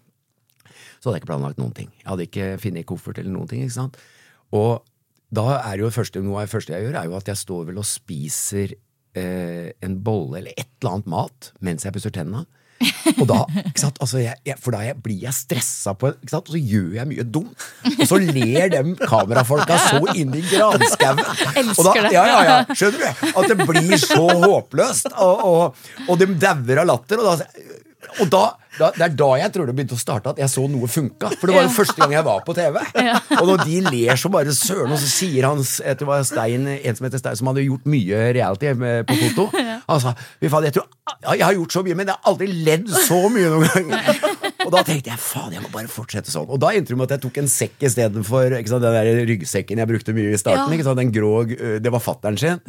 [0.99, 1.91] så hadde jeg ikke planlagt noen ting.
[2.01, 3.67] Jeg hadde ikke funnet koffert eller noen ting.
[3.67, 4.01] ikke sant?
[4.57, 4.81] Og
[5.35, 7.67] da er jo første, noe av det første jeg gjør, er jo at jeg står
[7.69, 8.77] vel og spiser
[9.19, 12.47] eh, en bolle eller et eller annet mat mens jeg pusser tenna.
[13.19, 16.31] Og da, ikke sant, altså jeg, jeg, For da jeg, blir jeg stressa, på, ikke
[16.31, 17.67] sant, og så gjør jeg mye dumt.
[17.91, 21.25] Og så ler de kamerafolka så inn i granskauen.
[22.15, 23.33] Ja, ja, ja, skjønner du?
[23.33, 25.11] At det blir så håpløst.
[25.19, 27.19] Og, og, og de dauer av latter.
[27.19, 27.49] Og da,
[28.21, 28.43] og da,
[28.79, 31.31] da, det er da jeg tror det begynte å starte at jeg så noe funka.
[31.41, 32.79] For det var jo første gang jeg var på TV.
[33.39, 36.29] Og når de ler så bare søren, og så sier han Etter hva det var
[36.31, 39.49] Stein, en som heter Stein, som hadde gjort mye reality med- på foto
[39.89, 40.89] Han sa fy faen, jeg tror
[41.25, 44.28] jeg har gjort så mye, men jeg har aldri ledd så mye noen gang.
[44.69, 46.49] Og da tenkte jeg faen, jeg må bare fortsette sånn.
[46.53, 49.89] Og da endte det med at jeg tok en sekk istedenfor den der ryggsekken jeg
[49.89, 50.75] brukte mye i starten.
[50.77, 50.95] Ja.
[50.99, 51.33] Den grå,
[51.81, 52.61] det var fatteren sin.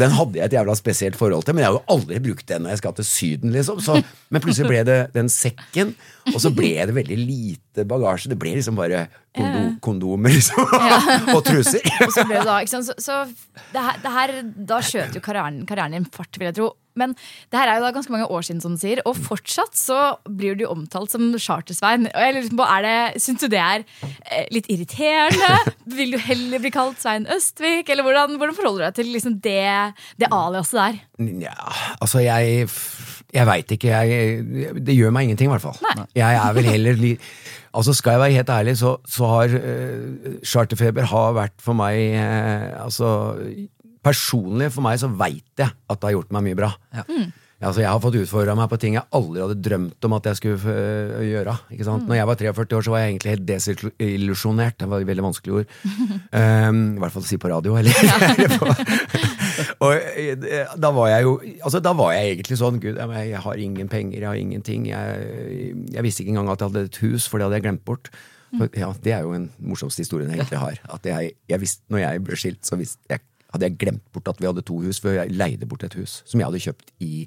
[0.00, 2.64] Den hadde jeg et jævla spesielt forhold til, men jeg har jo aldri brukt den
[2.64, 3.52] når jeg skal til Syden.
[3.52, 3.98] liksom så,
[4.32, 5.92] Men plutselig ble det den sekken,
[6.32, 8.32] og så ble det veldig lite bagasje.
[8.32, 10.64] Det ble liksom bare kondo, kondomer liksom,
[11.36, 11.84] og truser.
[12.06, 12.88] Og så ble det da, ikke sant?
[12.88, 14.34] Så, så det her, det her,
[14.72, 16.72] da skjøt jo karrieren, karrieren din fart, vil jeg tro.
[16.98, 17.14] Men
[17.52, 20.00] det her er jo da ganske mange år siden, som du sier, og fortsatt så
[20.28, 22.08] blir du omtalt som Chartersvein.
[22.36, 25.74] Liksom på, det, Syns du det er eh, litt irriterende?
[25.98, 27.90] Vil du heller bli kalt Svein Østvik?
[27.92, 29.64] Eller hvordan, hvordan forholder du deg til liksom det,
[30.20, 31.00] det aliaset der?
[31.48, 31.56] Ja,
[32.00, 32.68] altså jeg
[33.32, 33.88] Jeg veit ikke.
[33.88, 36.06] Jeg, det gjør meg ingenting, i hvert fall.
[36.14, 37.04] Jeg er vel heller
[37.72, 42.18] Altså Skal jeg være helt ærlig, så, så har uh, charterfeber har vært for meg
[42.20, 43.32] uh, Altså
[44.02, 46.72] Personlig for meg så veit jeg at det har gjort meg mye bra.
[46.92, 50.24] Ja, altså Jeg har fått utfordra meg på ting jeg aldri hadde drømt om at
[50.26, 51.54] jeg skulle øh, gjøre.
[51.70, 52.08] Ikke sant?
[52.10, 54.78] Når jeg var 43 år, så var jeg egentlig helt desillusjonert.
[54.80, 55.76] Det var et veldig vanskelig ord.
[55.86, 57.78] Um, I hvert fall å si på radio.
[57.78, 57.94] Eller,
[59.84, 63.64] og eh, da var jeg jo Altså Da var jeg egentlig sånn Gud, jeg, har
[63.68, 64.90] ingen penger, jeg har ingenting.
[64.90, 67.86] Jeg, jeg visste ikke engang at jeg hadde et hus, for det hadde jeg glemt
[67.86, 68.10] bort.
[68.58, 70.80] For, ja, Det er jo den morsomste historien jeg egentlig har.
[70.92, 74.28] At jeg, jeg visste, når jeg ble skilt, så visste jeg, hadde jeg glemt bort
[74.32, 76.94] at vi hadde to hus, for jeg leide bort et hus som jeg hadde kjøpt
[77.04, 77.26] i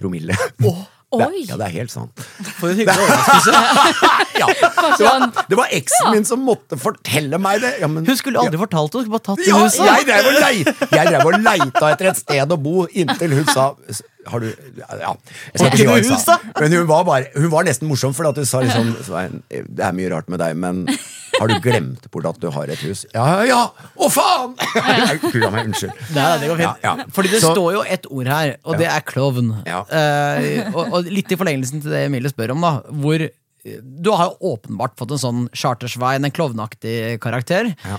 [0.00, 0.36] promille.
[1.10, 1.40] Det, Oi.
[1.42, 2.20] ja, det er helt sant.
[2.60, 3.54] For en hyggelig overraskelse.
[4.40, 7.72] Ja, det var, det var eksen min som måtte fortelle meg det.
[7.82, 9.82] Ja, men, Hun skulle aldri fortalt det, hun skulle bare tatt det ja, huset.
[9.84, 13.50] jeg drev og leit- jeg drev og leita etter et sted å bo inntil hun
[13.50, 13.66] sa
[14.30, 15.12] har du, ja,
[15.58, 16.38] jeg ikke hun sa.
[16.60, 19.84] Men hun var, bare, hun var nesten morsom, for at hun sa liksom Svein, det
[19.90, 20.84] er mye rart med deg, men
[21.40, 23.02] har du glemt bort at du har et hus?
[23.14, 23.88] Ja, ja, ja!
[23.96, 24.54] Å, faen!
[25.26, 25.92] Gud a meg, unnskyld.
[26.14, 26.84] Nei, det går fint.
[26.84, 27.08] Ja, ja.
[27.16, 29.52] Fordi det Så- står jo et ord her, og det er klovn.
[29.66, 29.82] Ja.
[29.88, 32.74] Eh, og, og litt i forlengelsen til det Emilie spør om, da.
[33.02, 33.26] Hvor
[33.60, 37.74] du har jo åpenbart fått en sånn chartersvein, en klovnaktig karakter.
[37.84, 37.98] Ja.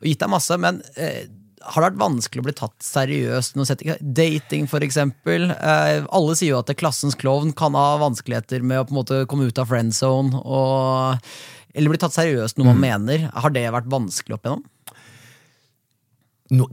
[0.00, 1.28] Og gitt deg masse, men eh,
[1.66, 3.56] har det vært vanskelig å bli tatt seriøst?
[4.02, 5.48] Dating, for eksempel.
[5.54, 9.20] Eh, alle sier jo at klassens klovn kan ha vanskeligheter med å på en måte
[9.30, 10.34] komme ut av friend zone.
[10.42, 11.30] Og,
[11.76, 13.28] eller bli tatt seriøst noe man mener.
[13.36, 14.64] Har det vært vanskelig opp igjennom?
[16.56, 16.68] no,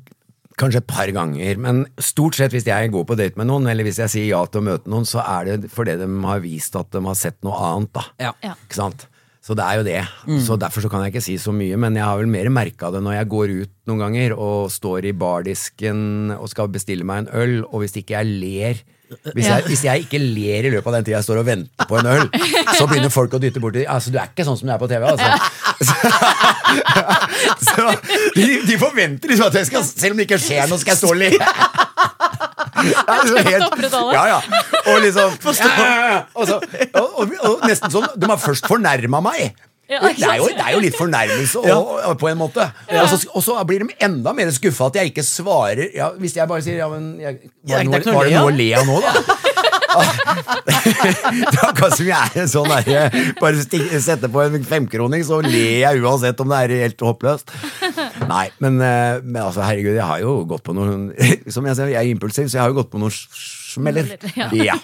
[0.54, 3.88] Kanskje et par ganger, men stort sett hvis jeg går på date med noen, eller
[3.88, 6.78] hvis jeg sier ja til å møte noen, så er det fordi de har vist
[6.78, 7.90] at de har sett noe annet.
[7.98, 8.04] da.
[8.22, 8.34] Ja.
[8.46, 8.54] Ja.
[8.68, 9.08] Ikke sant?
[9.44, 10.04] Så det er jo det.
[10.46, 12.94] Så Derfor så kan jeg ikke si så mye, men jeg har vel mer merka
[12.94, 17.26] det når jeg går ut noen ganger og står i bardisken og skal bestille meg
[17.26, 18.84] en øl, og hvis ikke jeg ler
[19.34, 21.90] hvis jeg, hvis jeg ikke ler i løpet av den tida jeg står og venter
[21.90, 22.26] på en øl,
[22.78, 24.90] så begynner folk å dytte borti altså, Du er ikke sånn som du er på
[24.92, 25.30] TV, altså.
[27.64, 27.88] Så
[28.36, 31.02] de, de forventer liksom at jeg skal Selv om det ikke skjer noe, skal jeg
[31.02, 31.32] stå og le.
[32.84, 34.40] Er liksom helt, ja, ja.
[34.92, 36.18] Og liksom ja, ja, ja.
[36.36, 36.58] Og, så,
[37.00, 39.54] og, og, og nesten sånn De har først fornærma meg.
[39.92, 42.14] Ja, det, er jo, det er jo litt fornærmelse og, ja.
[42.16, 42.70] på en måte.
[42.88, 45.90] Og, så, og så blir de enda mer skuffa at jeg ikke svarer.
[45.96, 48.54] Ja, hvis jeg bare sier ja, men jeg, var, det er noe, var det noe
[48.54, 49.42] å le av nå, da?
[49.94, 55.22] Det er akkurat som jeg er en sånn derre Bare setter sette på en femkroning,
[55.28, 57.54] så ler jeg uansett om det er helt håpløst.
[58.30, 61.12] Nei, men, eh, men altså, herregud, jeg har jo gått på noen
[61.54, 64.16] Som jeg sier, jeg er impulsiv, så jeg har jo gått på noen smeller.
[64.58, 64.78] Ja.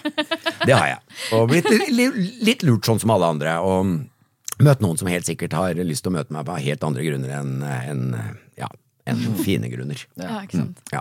[0.66, 1.02] Det har jeg.
[1.36, 3.54] Og blitt litt, litt lurt sånn som alle andre.
[3.62, 3.92] Og
[4.64, 7.36] møtt noen som helt sikkert har lyst til å møte meg på helt andre grunner
[7.40, 8.04] enn en,
[8.60, 8.68] ja,
[9.06, 10.04] en fine grunner.
[10.20, 10.80] Ja, ikke sant.
[10.92, 11.00] Ja.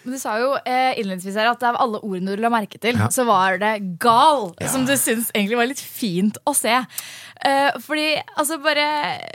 [0.00, 2.96] Men Du sa jo eh, innledningsvis her at av alle ordene du la merke til,
[2.96, 3.10] Ja.
[3.12, 4.68] så var det gal, Ja.
[4.72, 6.72] som du syns egentlig var litt fint å se.
[7.44, 8.86] Eh, fordi, altså bare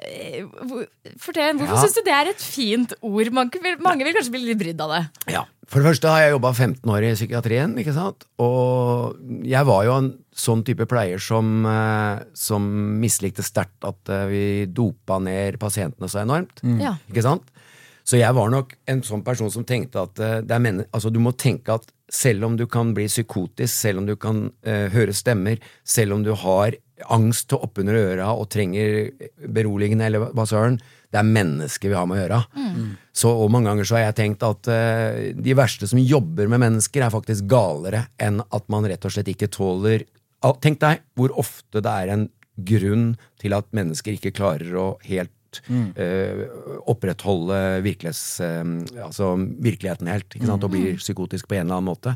[0.10, 0.88] eh, hvor-
[1.22, 1.84] Fortell, hvorfor Ja.
[1.86, 3.30] syns du det er et fint ord?
[3.32, 5.04] Mange vil, mange vil kanskje bli litt brydd av det.
[5.38, 5.46] Ja.
[5.70, 8.26] For det første har jeg jobba 15 år i psykiatrien, ikke sant?
[8.38, 9.16] og
[9.46, 12.66] jeg var jo en sånn type pleier som, eh, som
[13.00, 16.60] mislikte sterkt at eh, vi dopa ned pasientene så enormt.
[16.82, 16.98] Ja.
[17.10, 17.52] Ikke sant?
[18.06, 21.34] Så jeg var nok en sånn person som tenkte at eh, er altså, du må
[21.34, 25.58] tenke at selv om du kan bli psykotisk, selv om du kan uh, høre stemmer,
[25.82, 26.76] selv om du har
[27.12, 29.10] angst til oppunder øra og trenger
[29.52, 30.78] beroligende eller hva søren,
[31.10, 32.40] det er mennesker vi har med å gjøre.
[33.10, 36.62] Så og mange ganger så har jeg tenkt at uh, de verste som jobber med
[36.62, 40.06] mennesker, er faktisk galere enn at man rett og slett ikke tåler
[40.64, 45.62] Tenk deg hvor ofte det er en grunn til at mennesker ikke klarer å helt
[46.00, 46.46] eh,
[46.88, 48.64] opprettholde virkelighets, eh,
[49.04, 50.68] altså virkeligheten helt, ikke sant?
[50.68, 52.16] og blir psykotisk på en eller annen måte.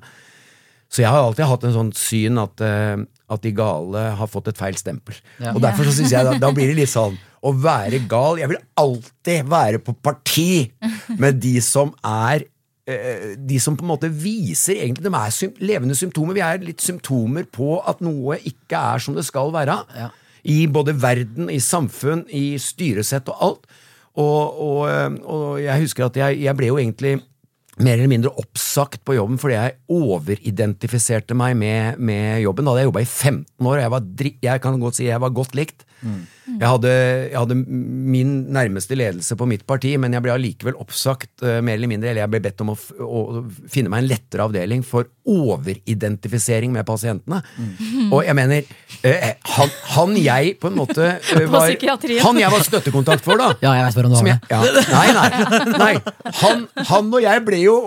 [0.90, 2.98] Så jeg har alltid hatt en sånn syn at, uh,
[3.30, 5.20] at de gale har fått et feil stempel.
[5.52, 7.14] Og derfor så synes jeg da, da blir det litt sånn
[7.46, 10.50] å være gal Jeg vil alltid være på parti
[11.22, 12.48] med de som er
[13.50, 16.38] de som på en måte viser egentlig De er sym levende symptomer.
[16.38, 19.78] Vi er litt symptomer på at noe ikke er som det skal være.
[20.50, 23.70] I både verden, i samfunn, i styresett og alt.
[24.20, 27.20] Og, og, eh, og jeg husker at jeg, jeg ble jo egentlig
[27.80, 32.66] mer eller mindre oppsagt på jobben fordi jeg overidentifiserte meg med, med jobben.
[32.66, 35.24] Da hadde jeg jobba i 15 år, og jeg, var jeg kan godt si jeg
[35.24, 35.86] var godt likt.
[36.58, 36.92] Jeg, hadde,
[37.30, 41.78] jeg hadde min nærmeste ledelse på mitt parti, men jeg ble allikevel oppsagt eh, mer
[41.78, 43.22] eller mindre, eller jeg ble bedt om å, f å
[43.70, 47.42] finne meg en lettere avdeling for overidentifisering med pasientene.
[48.10, 48.68] Og jeg mener,
[49.06, 51.70] eh, han, han jeg på en måte eh, var.
[52.26, 53.54] Han jeg var støttekontakt for, da.
[53.66, 54.38] Ja, jeg vet hvordan du har det.
[54.50, 54.60] ja,
[54.94, 55.94] nei, nei, nei.
[56.44, 57.80] Han, han og jeg ble jo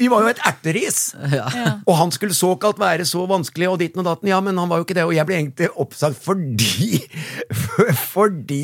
[0.00, 1.00] Vi var jo et erteris.
[1.88, 4.30] Og han skulle såkalt være så vanskelig og ditten og datten.
[4.30, 5.04] Ja, men han var jo ikke det.
[5.08, 7.02] Og jeg ble egentlig oppsagt fordi
[8.14, 8.62] Fordi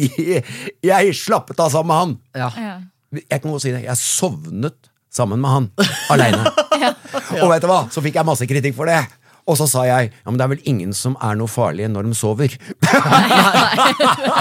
[0.84, 2.14] jeg slappet av sammen med han.
[2.44, 2.78] Ja.
[3.18, 3.84] Jeg kan godt si det.
[3.84, 5.70] Jeg sovnet sammen med han.
[6.12, 6.44] Aleine.
[7.42, 7.82] Og vet du hva?
[7.92, 9.00] Så fikk jeg masse kritikk for det.
[9.48, 12.08] Og så sa jeg ja, men det er vel ingen som er noe farlige når
[12.08, 12.56] de sover.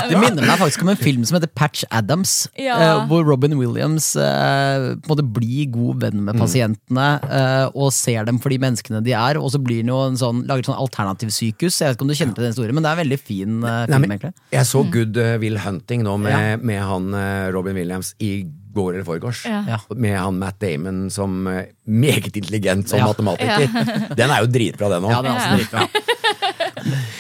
[0.08, 2.48] Det minner meg faktisk om en film som heter Patch Adams.
[2.60, 2.78] Ja.
[2.78, 7.92] eh, hvor Robin Williams eh, på en måte blir god venn med pasientene eh, og
[7.96, 9.40] ser dem for de menneskene de er.
[9.40, 11.82] Og så blir han jo en sånn, lager sånn alternativsykehus.
[11.82, 13.58] Jeg vet ikke om du kjenner til den historien, men det er en veldig fin
[13.62, 14.08] eh, Nei, film.
[14.08, 18.14] men egentlig jeg så Good uh, Will Hunting nå med, med han eh, Robin Williams
[18.24, 19.42] i går eller foregårs.
[19.48, 19.80] Ja.
[19.96, 23.08] Med han Matt Damon som eh, meget intelligent som Ja.
[23.10, 23.68] matematiker.
[24.20, 25.12] Den er jo dritbra, den òg.
[25.12, 25.88] Ja, den er også dritbra.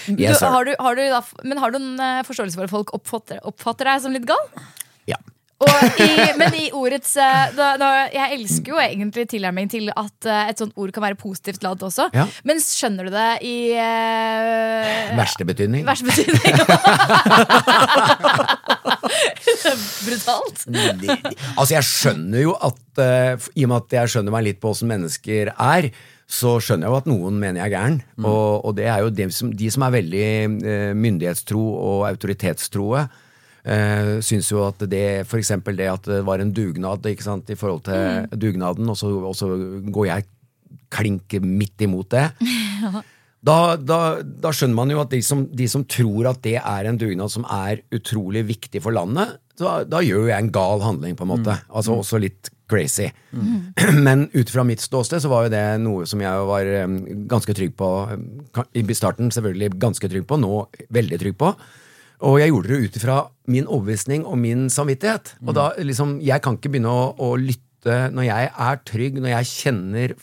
[0.08, 2.72] Du, Yes, har du, har du da, men har du en eh, forståelse for at
[2.72, 4.46] folk oppfatter, oppfatter deg som litt gal?
[5.10, 5.18] Ja.
[5.58, 10.28] Og i, men i ordets eh, da, da, Jeg elsker jo egentlig tilnærming til at
[10.30, 12.10] eh, et sånt ord kan være positivt ladd også.
[12.14, 12.28] Ja.
[12.46, 15.82] Men skjønner du det i uh, Verste betydning.
[15.88, 16.62] Verste betydning.
[20.06, 20.62] Brutalt.
[20.68, 21.18] De-
[21.58, 24.72] Altså, jeg skjønner jo at uh, I og med at jeg skjønner meg litt på
[24.74, 25.90] åssen mennesker er,
[26.28, 27.98] så skjønner jeg jo at noen mener jeg er gæren.
[28.22, 30.26] Og, og det er jo de som, de som er veldig
[30.62, 33.08] uh, myndighetstro og autoritetstroe.
[33.68, 37.50] Uh, syns jo at det for eksempel det at det var en dugnad ikke sant,
[37.52, 39.50] i forhold til dugnaden, og så, og så
[39.92, 40.28] går jeg
[40.94, 42.30] klink midt imot det.
[43.48, 46.88] Da, da, da skjønner man jo at de som, de som tror at det er
[46.90, 50.84] en dugnad som er utrolig viktig for landet, da, da gjør jo jeg en gal
[50.84, 51.56] handling, på en måte.
[51.70, 53.08] Altså også litt crazy.
[54.08, 56.72] Men ut fra mitt ståsted så var jo det noe som jeg var
[57.32, 57.92] ganske trygg på.
[58.76, 60.66] I starten selvfølgelig ganske trygg på, nå
[60.98, 61.54] veldig trygg på.
[62.26, 63.18] Og jeg gjorde det ut ifra
[63.52, 65.36] min overbevisning og min samvittighet.
[65.46, 69.34] Og da liksom, Jeg kan ikke begynne å, å lytte når jeg er trygg, når
[69.36, 70.16] jeg kjenner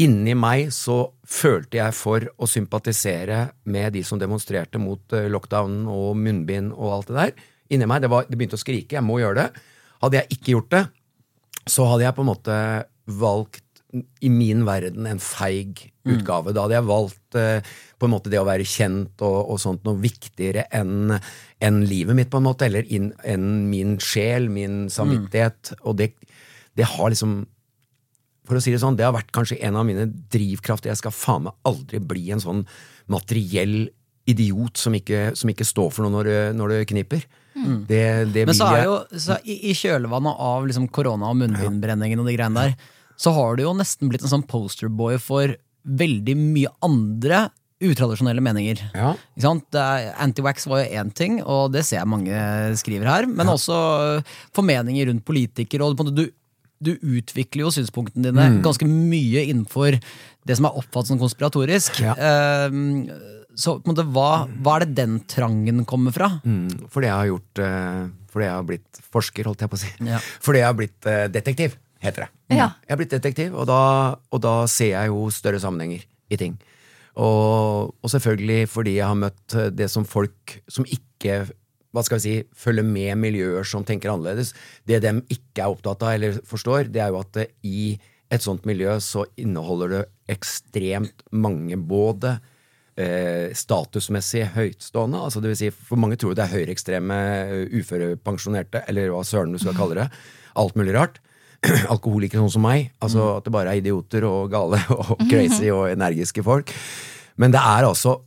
[0.00, 5.74] Inni meg så følte jeg for å sympatisere med de som demonstrerte mot lockdownen lockdown
[5.92, 7.34] og munnbind og alt det der.
[7.74, 9.66] Inni meg, det, var, det begynte å skrike, jeg må gjøre det.
[10.00, 10.82] Hadde jeg ikke gjort det,
[11.68, 12.56] så hadde jeg på en måte
[13.20, 13.82] valgt
[14.24, 16.54] i min verden en feig utgave.
[16.54, 19.84] Da hadde jeg valgt eh, på en måte det å være kjent og, og sånt
[19.84, 21.12] noe viktigere enn
[21.60, 25.74] en livet mitt, på en måte, eller enn min sjel, min samvittighet.
[25.84, 26.14] Og det,
[26.78, 27.42] det har liksom
[28.50, 30.90] for å si det sånn, det har vært kanskje en av mine drivkrafter.
[30.90, 32.64] Jeg skal faen meg aldri bli en sånn
[33.12, 33.84] materiell
[34.30, 37.22] idiot som ikke, som ikke står for noe når det, når det kniper.
[37.86, 38.02] Det,
[38.34, 42.30] det Men så er jo, så i, i kjølvannet av liksom korona og munnbindbrenningen og
[42.30, 42.90] de greiene der,
[43.20, 45.54] så har du jo nesten blitt en sånn posterboy for
[46.00, 47.48] veldig mye andre
[47.80, 48.80] utradisjonelle meninger.
[48.94, 49.14] Ja.
[49.36, 49.64] Ikke sant?
[49.72, 54.18] Det er- var jo én ting, og det ser jeg mange skriver her, men også
[54.18, 54.22] øh,
[54.52, 55.82] formeninger rundt politikere.
[55.82, 56.28] og du,
[56.82, 58.62] du utvikler jo synspunktene dine Mm.
[58.62, 60.00] ganske mye innenfor
[60.46, 62.00] det som er oppfattet som konspiratorisk.
[62.00, 62.14] Ja.
[62.16, 63.10] Ehm,
[63.56, 66.40] så på en måte, hva, hva er det den trangen kommer fra?
[66.44, 69.80] Mm, fordi jeg har gjort uh, Fordi jeg har blitt forsker, holdt jeg på å
[69.82, 69.88] si.
[70.06, 70.18] Ja.
[70.40, 72.28] Fordi jeg har blitt uh, detektiv, heter det.
[72.56, 72.68] Ja.
[72.86, 73.80] Jeg har blitt detektiv, og da,
[74.30, 76.54] og da ser jeg jo større sammenhenger i ting.
[77.18, 81.42] Og, og selvfølgelig fordi jeg har møtt eh, det som folk som ikke
[81.90, 84.52] hva skal vi si, følger med miljøer som tenker annerledes.
[84.86, 87.82] Det de ikke er opptatt av eller forstår, det er jo at eh, i
[88.30, 92.36] et sånt miljø så inneholder det ekstremt mange både
[92.94, 98.84] eh, statusmessig høytstående, altså det vil si for mange tror det er høyreekstreme eh, uførepensjonerte,
[98.90, 100.06] eller hva søren du skal kalle det.
[100.60, 101.18] Alt mulig rart.
[101.92, 102.90] Alkoholikere sånn som meg.
[103.04, 106.72] Altså At det bare er idioter og gale og crazy og energiske folk.
[107.40, 108.18] Men det er altså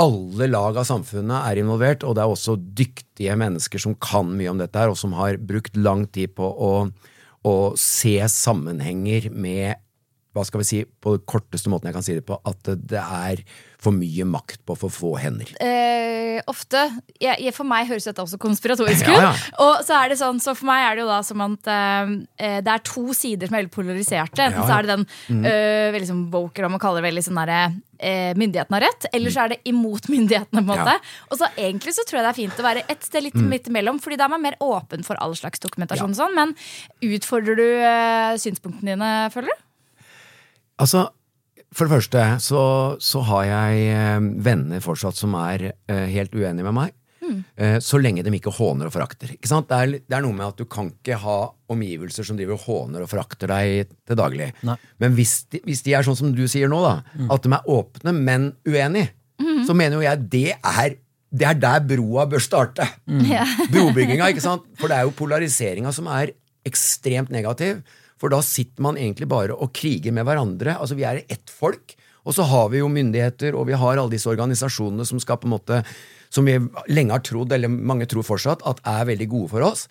[0.00, 4.50] alle lag av samfunnet er involvert, og det er også dyktige mennesker som kan mye
[4.50, 6.72] om dette her, og som har brukt lang tid på å,
[7.44, 9.81] å se sammenhenger med
[10.32, 13.00] hva skal vi si, på den korteste måten jeg kan si det på, at det
[13.02, 13.42] er
[13.82, 15.50] for mye makt på for få hender.
[15.60, 16.84] Eh, ofte.
[17.20, 19.12] Jeg, jeg, for meg høres dette også konspiratorisk ut.
[19.22, 19.32] Ja, ja.
[19.62, 22.58] Og så er det sånn, så for meg er det jo da som at eh,
[22.64, 24.46] det er to sider som er veldig polariserte.
[24.46, 27.40] Enten Ja, så er det den eh, veldig sånn om man kaller det veldig sånn
[27.42, 27.58] derre
[27.98, 30.62] eh, Myndighetene har rett, eller så er det imot myndighetene.
[30.62, 31.02] på en måte Ja.
[31.28, 33.68] Og så egentlig så tror jeg det er fint å være et sted litt midt
[33.70, 36.14] imellom, Fordi da er man mer åpen for all slags dokumentasjon.
[36.14, 36.56] og Sånn, men
[37.02, 39.68] utfordrer du eh, synspunktene dine, føler du?
[40.82, 41.06] Altså,
[41.72, 42.64] for det første så,
[43.00, 46.98] så har jeg eh, venner fortsatt som er eh, helt uenige med meg.
[47.56, 49.32] Eh, så lenge de ikke håner og forakter.
[49.36, 49.68] Ikke sant?
[49.70, 51.38] Det, er, det er noe med at du kan ikke ha
[51.72, 54.50] omgivelser som driver og håner og forakter deg til daglig.
[54.66, 54.76] Nei.
[55.02, 56.98] Men hvis de, hvis de er sånn som du sier nå, da,
[57.32, 59.12] at de er åpne, men uenige,
[59.66, 60.98] så mener jo jeg det er
[61.32, 62.84] det er der broa bør starte.
[63.72, 64.66] Brobygginga, ikke sant?
[64.76, 66.34] For det er jo polariseringa som er
[66.68, 67.80] ekstremt negativ.
[68.22, 70.76] For da sitter man egentlig bare og kriger med hverandre.
[70.78, 71.96] Altså Vi er ett folk.
[72.22, 75.48] Og så har vi jo myndigheter, og vi har alle disse organisasjonene som skal på
[75.48, 75.80] en måte
[76.30, 76.54] Som vi
[76.88, 79.88] lenge har trodd, eller mange tror fortsatt, at er veldig gode for oss.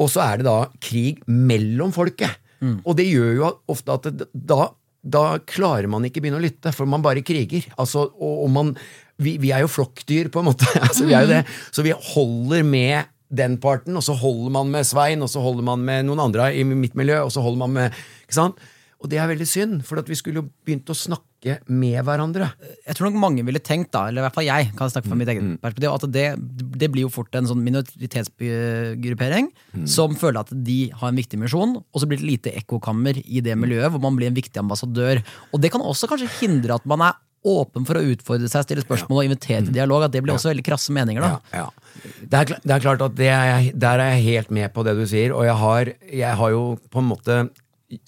[0.00, 2.38] Og så er det da krig mellom folket.
[2.86, 4.70] Og det gjør jo ofte at det, da
[5.02, 7.66] da klarer man ikke begynne å lytte, for man bare kriger.
[7.74, 8.68] Altså, og, og man,
[9.18, 10.68] vi, vi er jo flokkdyr, på en måte.
[10.86, 11.40] altså, vi er jo det.
[11.74, 15.66] Så vi holder med den parten, og så holder man med Svein, og så holder
[15.66, 18.62] man med noen andre i mitt miljø, og så holder man med ikke sant?
[19.02, 22.52] Og det er veldig synd, for at vi skulle jo begynt å snakke med hverandre.
[22.86, 25.18] jeg tror nok mange ville tenkt, da, eller i hvert fall jeg, kan snakke fra
[25.18, 26.26] mitt eget perspektiv, at det,
[26.78, 29.50] det blir jo fort en sånn minoritetsgruppering
[29.90, 33.42] som føler at de har en viktig misjon, og så blir det lite ekkokammer i
[33.42, 35.24] det miljøet hvor man blir en viktig ambassadør.
[35.50, 38.84] Og det kan også kanskje hindre at man er åpen for å utfordre seg, stille
[38.84, 40.04] spørsmål og invitere til dialog.
[40.06, 41.24] At det blir også veldig krasse meninger.
[41.24, 41.40] da.
[41.52, 42.04] Ja, ja.
[42.22, 44.94] Det, er, det er klart at det er der er jeg helt med på det
[44.98, 46.62] du sier, og jeg har, jeg har jo
[46.92, 47.40] på en måte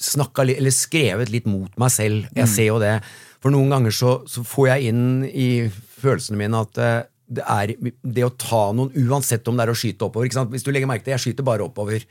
[0.00, 2.28] snakka litt, eller skrevet litt mot meg selv.
[2.36, 2.94] Jeg ser jo det.
[3.44, 5.48] For noen ganger så, så får jeg inn i
[6.00, 7.02] følelsene mine at eh,
[7.34, 10.30] det er det å ta noen, uansett om det er å skyte oppover.
[10.52, 12.04] Hvis du legger merke til, jeg skyter bare oppover.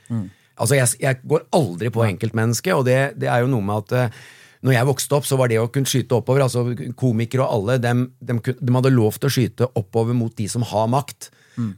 [0.53, 3.93] Altså, jeg, jeg går aldri på enkeltmennesket, og det, det er jo noe med at
[3.97, 4.23] eh,
[4.63, 6.61] når jeg vokste opp, så var det å kunne skyte oppover altså
[6.99, 10.63] Komikere og alle, dem, dem, de hadde lov til å skyte oppover mot de som
[10.69, 11.29] har makt,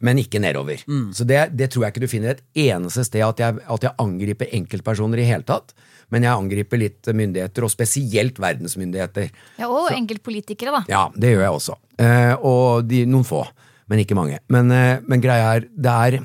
[0.06, 0.84] men ikke nedover.
[1.12, 3.98] Så det, det tror jeg ikke du finner et eneste sted at jeg, at jeg
[4.00, 5.74] angriper enkeltpersoner i hele tatt.
[6.14, 9.32] Men jeg angriper litt myndigheter, og spesielt verdensmyndigheter.
[9.60, 10.82] Ja, Og enkeltpolitikere, da.
[10.88, 11.76] Ja, det gjør jeg også.
[11.98, 13.42] Eh, og de, noen få,
[13.90, 14.38] men ikke mange.
[14.54, 16.20] Men, eh, men greia er, det er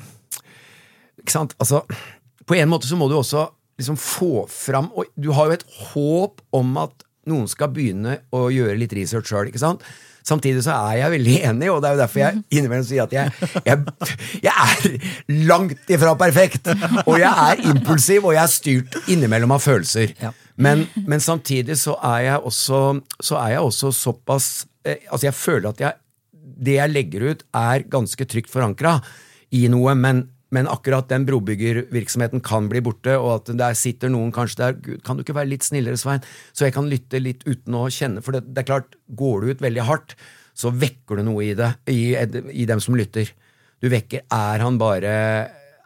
[1.20, 1.56] Ikke sant?
[1.58, 1.82] Altså,
[2.46, 3.48] på en måte så må du også
[3.80, 8.46] liksom få fram Og du har jo et håp om at noen skal begynne å
[8.52, 9.50] gjøre litt research sjøl?
[10.26, 13.14] Samtidig så er jeg veldig enig, og det er jo derfor jeg innimellom sier at
[13.14, 13.32] jeg,
[13.64, 13.78] jeg,
[14.44, 15.06] jeg er
[15.48, 16.68] langt ifra perfekt.
[17.06, 20.12] Og jeg er impulsiv, og jeg er styrt innimellom av følelser.
[20.20, 20.34] Ja.
[20.60, 22.82] Men, men samtidig så er jeg også,
[23.24, 24.50] så er jeg også såpass
[24.84, 25.96] eh, Altså, jeg føler at jeg,
[26.68, 28.98] det jeg legger ut, er ganske trygt forankra
[29.56, 34.32] i noe, men, men akkurat den brobyggervirksomheten kan bli borte, og at der sitter noen
[34.34, 36.24] kanskje der Gud, kan du ikke være litt snillere, Svein?
[36.52, 39.54] Så jeg kan lytte litt uten å kjenne, for det, det er klart, går du
[39.54, 40.16] ut veldig hardt,
[40.58, 43.30] så vekker du noe i det, i, i dem som lytter.
[43.80, 45.14] Du vekker Er han bare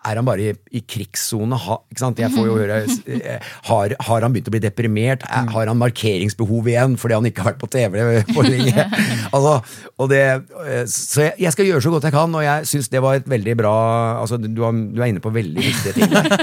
[0.04, 1.56] er han bare i, i krigssone?
[1.64, 1.78] Ha.
[2.18, 5.24] Jeg får jo høre eh, har, har han begynt å bli deprimert?
[5.28, 7.98] Er, har han markeringsbehov igjen fordi han ikke har vært på TV
[8.32, 8.86] for lenge?
[9.34, 9.54] altså,
[9.96, 10.22] og det,
[10.64, 13.20] eh, så jeg, jeg skal gjøre så godt jeg kan, og jeg syns det var
[13.20, 13.74] et veldig bra
[14.20, 16.30] altså, du, har, du er inne på veldig viktige ting der.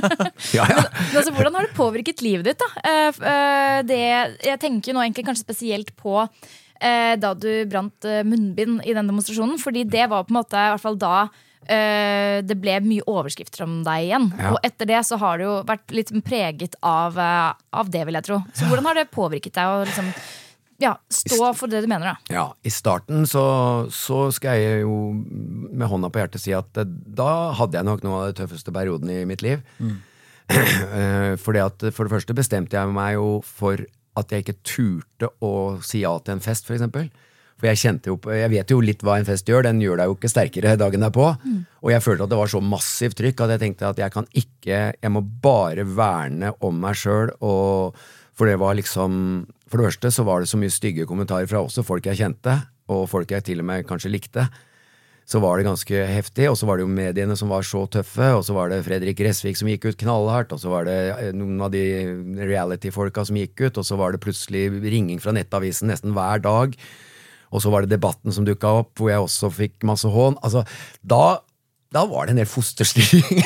[0.51, 0.82] Ja, ja.
[0.82, 2.59] Men altså, hvordan har det påvirket livet ditt?
[2.59, 2.70] da?
[2.82, 4.01] Eh, eh, det,
[4.47, 6.18] jeg tenker nå egentlig kanskje spesielt på
[6.82, 9.59] eh, da du brant eh, munnbind i den demonstrasjonen.
[9.62, 11.16] Fordi det var på en måte, i hvert fall da
[11.70, 14.30] eh, det ble mye overskrifter om deg igjen.
[14.39, 14.53] Ja.
[14.55, 18.20] Og etter det så har du jo vært litt preget av, uh, av det, vil
[18.20, 18.41] jeg tro.
[18.57, 20.12] Så hvordan har det påvirket deg å liksom,
[20.82, 22.14] ja, stå for det du mener?
[22.14, 22.34] da?
[22.34, 23.45] Ja, I starten så,
[23.93, 28.05] så skal jeg jo med hånda på hjertet si at uh, da hadde jeg nok
[28.07, 29.66] noe av den tøffeste perioden i mitt liv.
[29.80, 29.99] Mm.
[31.39, 33.80] Fordi at For det første bestemte jeg meg jo for
[34.20, 35.51] at jeg ikke turte å
[35.86, 37.07] si ja til en fest, for eksempel.
[37.62, 40.09] For jeg kjente jo, jeg vet jo litt hva en fest gjør, den gjør deg
[40.09, 41.28] jo ikke sterkere dagen derpå.
[41.86, 44.26] Og jeg følte at det var så massivt trykk at jeg tenkte at jeg kan
[44.34, 50.12] ikke Jeg må bare verne om meg sjøl, for det var liksom For det første
[50.12, 52.57] så var det så mye stygge kommentarer fra også folk jeg kjente,
[52.89, 54.49] og folk jeg til og med kanskje likte
[55.32, 56.49] så var det ganske heftig.
[56.51, 59.22] Og så var det jo mediene som var så tøffe, og så var det Fredrik
[59.24, 61.86] Resvik som gikk ut knallhardt, og så var det eh, noen av de
[62.41, 66.76] reality-folka som gikk ut, og så var det plutselig ringing fra Nettavisen nesten hver dag.
[67.52, 70.38] Og så var det Debatten som dukka opp, hvor jeg også fikk masse hån.
[70.45, 70.64] Altså,
[71.04, 71.39] da,
[71.93, 73.43] da var det en del fosterstilling.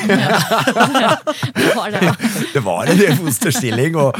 [1.56, 2.12] Det var det, da.
[2.54, 3.96] det var en del fosterstilling.
[4.00, 4.16] Og,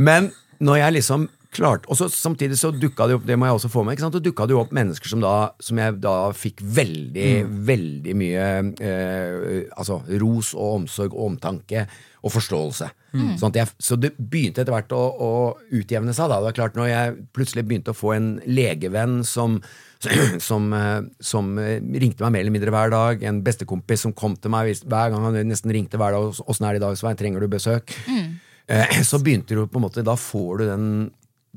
[0.00, 0.30] men
[0.64, 3.70] når jeg liksom klarte Og så samtidig så dukka det opp det må jeg også
[3.72, 4.18] få med, ikke sant?
[4.18, 5.34] så dukka det opp mennesker som, da,
[5.64, 7.32] som jeg da fikk veldig,
[7.68, 8.44] veldig mye
[8.84, 11.86] eh, altså ros og omsorg og omtanke
[12.18, 12.88] og forståelse.
[13.40, 15.32] Sånn at jeg, så det begynte etter hvert å, å
[15.72, 16.28] utjevne seg.
[16.28, 19.60] da, det var klart Når jeg plutselig begynte å få en legevenn som
[20.48, 23.22] som, eh, som eh, ringte meg mer eller mindre hver dag.
[23.26, 26.42] En bestekompis som kom til meg hver gang han nesten ringte hver dag.
[26.46, 27.18] Åssen er det i dag, Svein?
[27.18, 27.94] Trenger du besøk?
[28.06, 28.36] Mm.
[29.08, 30.88] Så begynte du på en måte Da får du den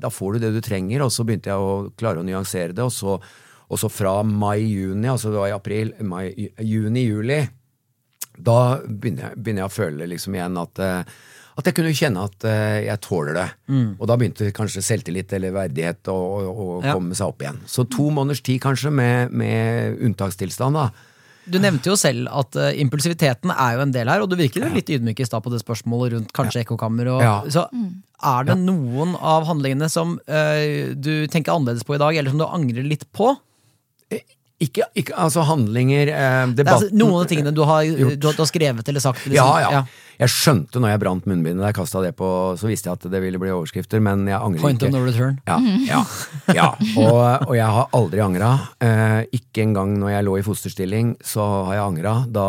[0.02, 2.82] Da får du det du trenger, og så begynte jeg å klare å nyansere det.
[2.82, 3.16] Og så,
[3.70, 5.92] og så fra mai-juni, altså det var i april,
[6.58, 7.40] juni-juli,
[8.42, 11.14] da begynner jeg, begynner jeg å føle liksom igjen at eh,
[11.52, 13.42] at jeg kunne kjenne at eh, jeg tåler det.
[14.00, 16.94] Og da begynte kanskje selvtillit eller verdighet å, å, å Ja.
[16.96, 17.58] komme seg opp igjen.
[17.68, 20.78] Så to måneders tid kanskje med, med unntakstilstand.
[20.80, 20.86] da.
[21.50, 24.62] Du nevnte jo selv at uh, impulsiviteten er jo en del her, og du virker
[24.62, 27.10] jo litt ydmyk i stad på det spørsmålet rundt kanskje ekkokammer.
[27.16, 27.36] Og, Ja.
[27.50, 27.64] Så
[28.22, 32.38] er det noen av handlingene som uh, du tenker annerledes på i dag, eller som
[32.42, 33.32] du angrer litt på?
[34.62, 38.42] Ikke, ikke altså handlinger, eh, altså, debatten noen av tingene du har, du, har- du
[38.44, 39.24] har skrevet eller sagt?
[39.34, 39.82] Ja, ja, ja.
[40.22, 42.28] Jeg skjønte når jeg brant munnbindet, jeg kasta det på,
[42.60, 44.92] så visste jeg at det ville bli overskrifter, men jeg angrer Point ikke.
[44.92, 45.38] of no return.
[45.48, 45.56] Ja,
[45.88, 46.02] ja,
[46.54, 46.68] ja.
[47.00, 48.52] Og, og jeg har aldri angra.
[48.84, 52.14] Eh, ikke engang når jeg lå i fosterstilling, så har jeg angra.
[52.38, 52.46] Da,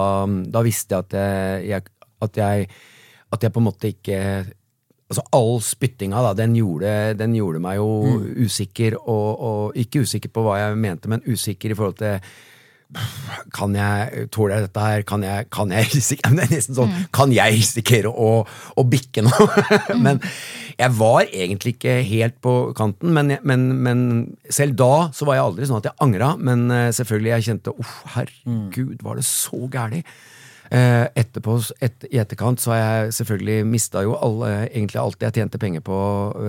[0.54, 1.90] da visste jeg at jeg, jeg,
[2.28, 2.68] at jeg
[3.34, 4.20] At jeg på en måte ikke
[5.14, 7.92] Altså All spyttinga, da, den gjorde, den gjorde meg jo
[8.48, 12.34] usikker, og, og ikke usikker på hva jeg mente, men usikker i forhold til
[13.54, 15.04] kan jeg tåle dette her?
[15.08, 19.24] Kan jeg, kan jeg risikere Det er nesten sånn, kan jeg risikere å, å bikke
[19.26, 19.48] nå?
[20.06, 20.22] men
[20.78, 24.06] jeg var egentlig ikke helt på kanten, men, men, men
[24.50, 26.34] selv da så var jeg aldri sånn at jeg angra.
[26.42, 30.16] Men eh, selvfølgelig, jeg kjente uff, herregud, var det så gærent?
[30.74, 35.36] Eh, etterpå, et, I etterkant så har jeg selvfølgelig mista jo alle, egentlig alt jeg
[35.36, 35.98] tjente penger på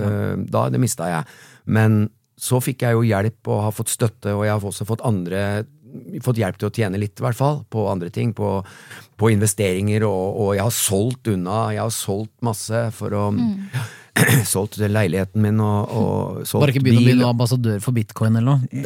[0.00, 0.68] eh, da.
[0.72, 1.28] Det mista jeg.
[1.68, 2.06] Men
[2.40, 5.64] så fikk jeg jo hjelp og har fått støtte, og jeg har også fått andre
[6.24, 8.32] fått hjelp til å tjene litt, i hvert fall, på andre ting.
[8.34, 8.56] På,
[9.20, 11.58] på investeringer, og, og jeg har solgt unna.
[11.76, 13.28] Jeg har solgt masse for å
[14.46, 18.38] Solgt leiligheten min og, og solgt Bare ikke begynn å bli noen ambassadør for bitcoin
[18.38, 18.84] eller noe.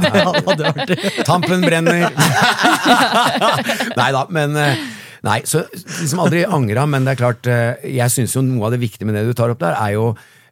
[0.00, 0.94] det hadde vært
[1.28, 2.08] Tampen brenner!
[4.00, 4.80] nei da, men eh,
[5.26, 8.72] Nei, så liksom aldri angra, men det er klart eh, Jeg syns jo noe av
[8.72, 10.06] det viktige med det du tar opp der, er jo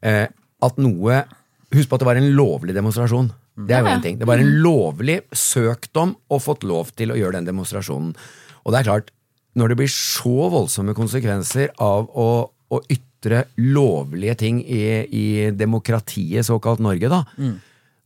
[0.04, 0.26] eh,
[0.64, 1.22] at noe
[1.72, 3.26] Husk på at det var en lovlig demonstrasjon.
[3.68, 4.14] Det er jo en ting.
[4.16, 8.14] Det var en lovlig søkt om og fått lov til å gjøre den demonstrasjonen.
[8.64, 9.10] Og det er klart,
[9.52, 13.07] når det blir så voldsomme konsekvenser av å, å ytre
[13.56, 17.24] lovlige ting i, i demokratiet, såkalt Norge, da,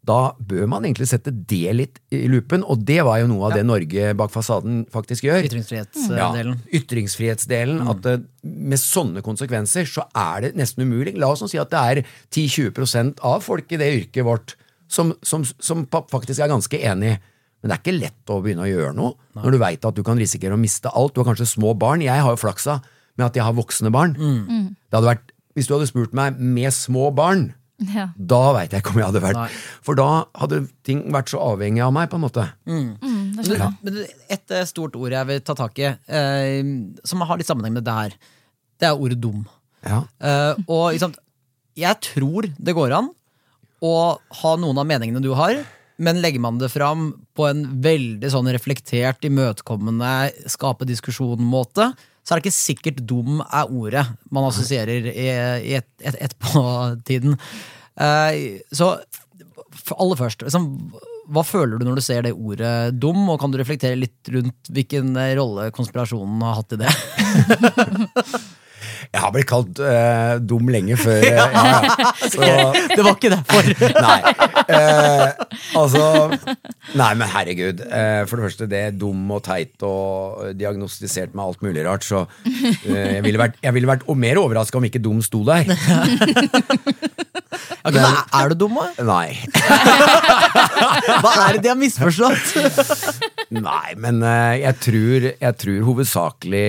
[0.02, 3.54] da bør man egentlig sette det litt i lupen, og det var jo noe av
[3.54, 5.46] det Norge bak fasaden faktisk gjør.
[5.46, 6.56] Ytringsfrihetsdelen.
[6.56, 7.84] Ja, ytringsfrihetsdelen.
[7.92, 11.14] At det, med sånne konsekvenser så er det nesten umulig.
[11.20, 12.02] La oss nå si at det er
[12.34, 14.56] 10-20% av folk i det yrket vårt
[14.92, 17.14] som, som, som faktisk er ganske enig.
[17.62, 20.02] Men det er ikke lett å begynne å gjøre noe når du veit at du
[20.02, 21.14] kan risikere å miste alt.
[21.14, 22.02] Du har kanskje små barn.
[22.02, 22.80] Jeg har jo flaksa
[23.18, 24.14] med at jeg har voksne barn.
[24.18, 27.52] Det hadde vært, hvis du hadde spurt meg med små barn,
[27.82, 28.10] Ja.
[28.16, 29.48] da veit jeg ikke om jeg hadde vært Nei.
[29.82, 32.44] For da hadde ting vært så avhengig av meg, på en måte.
[32.66, 32.92] Mm,
[33.42, 33.58] Det.
[33.82, 33.96] Men
[34.30, 36.62] et eh, stort ord jeg vil ta tak i, eh,
[37.04, 38.14] som har litt sammenheng med det her,
[38.78, 39.46] det er ordet dum.
[39.84, 40.04] Ja.
[40.20, 41.14] Eh, og liksom,
[41.74, 43.10] jeg tror det går an
[43.82, 45.64] å ha noen av meningene du har,
[45.98, 51.92] men legger man det fram på en veldig sånn reflektert, imøtekommende, skape diskusjon-måte,
[52.22, 57.34] så er det ikke sikkert dum er ordet man assosierer i, i et, et, etterpå-tiden.
[58.00, 58.94] Eh, så
[59.98, 60.68] aller først, liksom,
[61.32, 64.72] hva føler du når du ser det ordet dum, og kan du reflektere litt rundt
[64.72, 66.96] hvilken rolle konspirasjonen har hatt i det?
[69.10, 71.24] Jeg har blitt kalt uh, dum lenge før.
[71.26, 72.10] eh, ja, ja.
[72.22, 72.48] Så,
[72.96, 73.70] Det var ikke derfor.
[74.06, 74.20] nei.
[74.68, 75.28] Uh,
[75.82, 76.04] altså
[76.98, 77.82] Nei, men herregud.
[78.28, 82.24] For det første, det er dum og teit og diagnostisert med alt mulig rart, så
[82.44, 85.72] jeg ville vært, jeg ville vært mer overraska om ikke dum sto der.
[87.82, 89.04] Ok, men er du dum, da?
[89.06, 89.34] Nei.
[91.22, 92.54] Hva er det de har misforstått?
[93.56, 96.66] Nei, men eh, jeg tror, jeg tror hovedsakelig,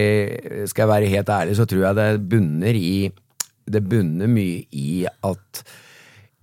[0.71, 2.93] skal jeg være helt ærlig, så tror jeg det bunner i
[3.63, 5.63] Det bunner mye i at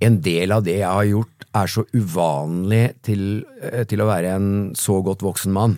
[0.00, 4.36] en del av det jeg har gjort, er så uvanlig til, eh, til å være
[4.38, 5.76] en så godt voksen mann.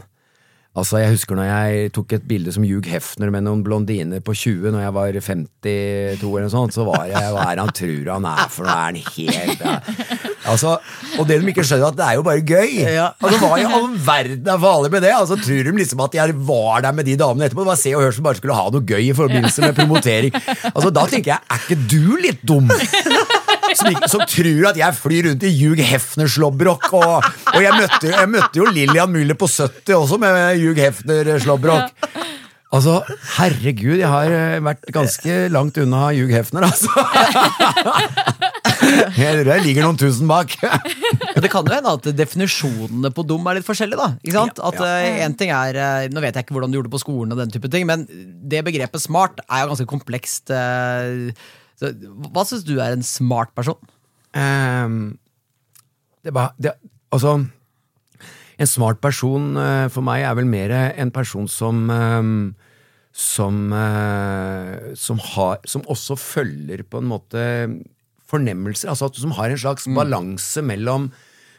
[0.73, 4.33] Altså, Jeg husker når jeg tok et bilde som Hugh Hefner med noen blondiner på
[4.33, 7.75] 20 når jeg var 52, eller noe sånt, så var jeg hva er det han
[7.77, 8.73] tror han er for noe?
[8.73, 9.75] Er han helt ja.
[10.49, 10.79] altså,
[11.21, 12.73] Og det de ikke skjønner, at det er jo bare gøy!
[12.89, 13.11] Ja.
[13.21, 15.13] Altså, Hva i all verden er farlig med det?
[15.19, 17.67] Altså, Tror de liksom at jeg var der med de damene etterpå?
[17.67, 20.41] Det var Se og Hør som bare skulle ha noe gøy i forbindelse med promotering.
[20.73, 22.73] Altså, Da tenker jeg, er ikke du litt dum?
[23.79, 26.89] Som, som tror at jeg flyr rundt i Hugh Hefner-slåbrok.
[26.99, 31.95] Og, og jeg, møtte, jeg møtte jo Lillian Müller på 70 også med Hugh Hefner-slåbrok.
[32.73, 32.99] Altså,
[33.37, 36.89] herregud, jeg har eh, vært ganske langt unna Hugh Hefner, altså.
[39.13, 40.55] Jeg tror jeg ligger noen tusen bak.
[41.37, 44.01] Det kan jo hende at definisjonene på dum er litt forskjellige.
[44.01, 44.59] da ikke sant?
[44.59, 46.97] Ja, At eh, en ting er, eh, Nå vet jeg ikke hvordan du gjorde det
[46.97, 50.51] på skolen, og den type ting men det begrepet smart er jo ganske komplekst.
[50.51, 51.33] eh,
[51.83, 51.91] Så,
[52.31, 53.81] hva syns du er en smart person?
[54.33, 55.19] Um,
[56.23, 56.73] det var, det,
[57.13, 57.43] altså
[58.57, 62.53] En smart person uh, for meg er vel mer en person som um,
[63.13, 67.43] som, uh, som, har, som også følger på en måte
[68.31, 68.89] fornemmelser.
[68.89, 71.11] Altså at, som har en slags balanse mellom,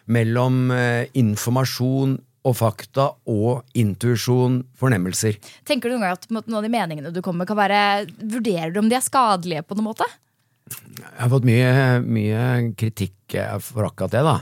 [0.09, 5.37] mellom uh, informasjon og fakta og intuisjon, fornemmelser.
[5.67, 7.81] Tenker du noen gang at noen av de meningene du kommer med, kan være
[8.19, 10.07] Vurderer du om de er skadelige på noen måte?
[10.73, 12.43] Jeg har fått mye, mye
[12.79, 14.39] kritikk eh, for akkurat det, da.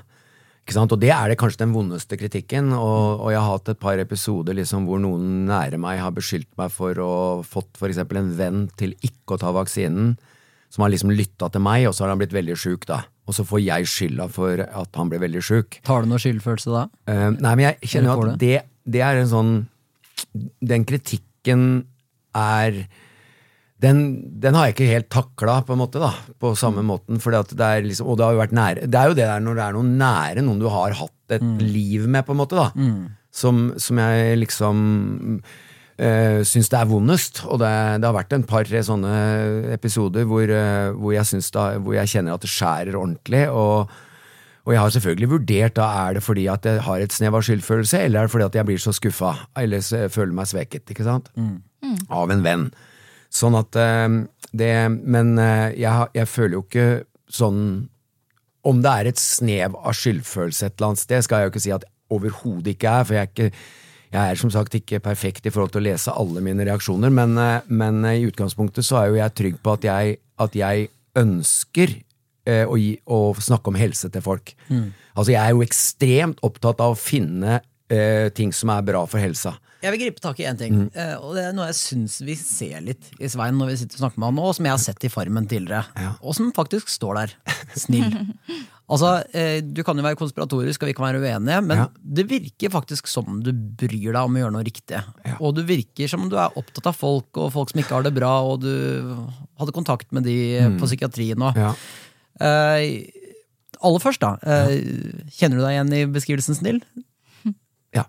[0.72, 2.72] Og det er det kanskje den vondeste kritikken.
[2.72, 6.52] Og, og jeg har hatt et par episoder liksom hvor noen nære meg har beskyldt
[6.60, 10.16] meg for å fått eksempel en venn til ikke å ta vaksinen,
[10.72, 13.02] som har liksom lytta til meg, og så har han blitt veldig sjuk, da.
[13.28, 15.82] Og så får jeg skylda for at han ble veldig sjuk.
[15.88, 16.88] Tar du noe skyldfølelse da?
[17.12, 18.58] Uh, nei, men jeg kjenner jo at det,
[18.88, 19.54] det er en sånn
[20.64, 21.64] Den kritikken
[22.38, 22.84] er
[23.82, 24.02] den,
[24.38, 27.18] den har jeg ikke helt takla, på en måte, da, på samme måten.
[27.18, 29.58] Det er liksom, og det har jo vært nære Det er jo det der når
[29.58, 32.70] det er noen nære, noen du har hatt et liv med, på en måte, da.
[33.34, 35.42] Som, som jeg liksom
[36.02, 37.43] uh, syns det er vondest.
[37.47, 37.72] Og det,
[38.02, 39.12] det har vært en par-tre sånne
[39.74, 43.45] episoder hvor, uh, hvor, jeg synes da, hvor jeg kjenner at det skjærer ordentlig.
[43.49, 43.91] og
[44.62, 47.45] og jeg har selvfølgelig vurdert da er det fordi at jeg har et snev av
[47.45, 50.86] skyldfølelse, eller er det fordi at jeg blir så skuffa, eller så føler meg sveket,
[50.93, 51.32] ikke sant?
[52.14, 52.68] Av en venn.
[53.34, 54.22] Sånn at uh,
[54.52, 56.88] det Men uh, jeg, jeg føler jo ikke
[57.32, 57.62] sånn
[58.68, 61.64] Om det er et snev av skyldfølelse et eller annet sted, skal jeg jo ikke
[61.64, 63.64] si at overhodet ikke er, for jeg er ikke
[64.12, 67.38] jeg er som sagt ikke perfekt i forhold til å lese alle mine reaksjoner, men,
[67.39, 70.89] eh, men i utgangspunktet så er jo jeg trygg på at jeg, at jeg
[71.20, 71.95] ønsker
[72.47, 74.53] eh, å, gi, å snakke om helse til folk.
[75.16, 77.59] Altså Jeg er jo ekstremt opptatt av å finne
[77.91, 79.57] eh, ting som er bra for helsa.
[79.82, 82.36] Jeg vil gripe tak i én ting, eh, og det er noe jeg syns vi
[82.38, 84.84] ser litt i Svein når vi sitter og snakker med han, og som jeg har
[84.84, 86.12] sett i Farmen tidligere, Ja.
[86.22, 87.34] og som faktisk står der.
[87.76, 88.14] Snill.
[88.92, 91.86] Altså, eh, Du kan jo være konspiratorisk, og vi kan være uenige, men Ja.
[92.04, 95.00] det virker faktisk som du bryr deg om å gjøre noe riktig.
[95.39, 98.14] Og du virker som du er opptatt av folk, og folk som ikke har det
[98.18, 98.74] bra, og du
[99.62, 100.36] hadde kontakt med de
[100.80, 101.39] på psykiatrien.
[101.42, 101.74] Og, Ja.
[102.42, 103.08] Eh,
[103.82, 104.36] aller først, da.
[104.44, 104.82] eh,
[105.39, 106.82] Kjenner du deg igjen i beskrivelsen snill?
[107.94, 108.04] Ja.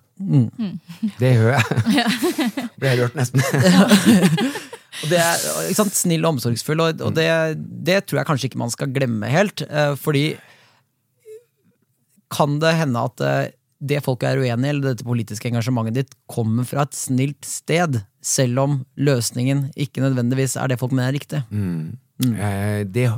[1.18, 1.64] Det gjør jeg.
[2.78, 3.42] Ble jeg rørt nesten.
[5.02, 7.24] Og det er ikke sant, Snill og omsorgsfull, og, og det,
[7.82, 9.62] det tror jeg kanskje ikke man skal glemme helt.
[9.66, 10.36] eh, Fordi
[12.32, 13.52] kan det hende at eh,
[13.82, 17.98] det folk er uenig i, eller dette politiske engasjementet ditt, kommer fra et snilt sted,
[18.22, 21.40] selv om løsningen ikke nødvendigvis er det folk mener er riktig.
[22.22, 23.08] Eh, Det,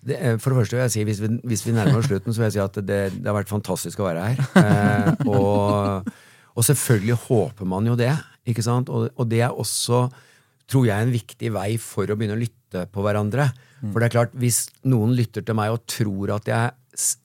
[0.00, 2.32] det, eh, for det første vil jeg si, hvis vi, hvis vi nærmer oss slutten,
[2.32, 4.42] så vil jeg si at det, det har vært fantastisk å være her.
[4.64, 6.10] Eh, og,
[6.58, 8.10] Og selvfølgelig håper man jo det,
[8.50, 8.88] ikke sant?
[8.90, 10.08] Og, og det er også,
[10.68, 13.46] tror jeg, en viktig vei for å begynne å lytte på hverandre.
[13.80, 16.74] For det er klart, hvis noen lytter til meg og tror at jeg,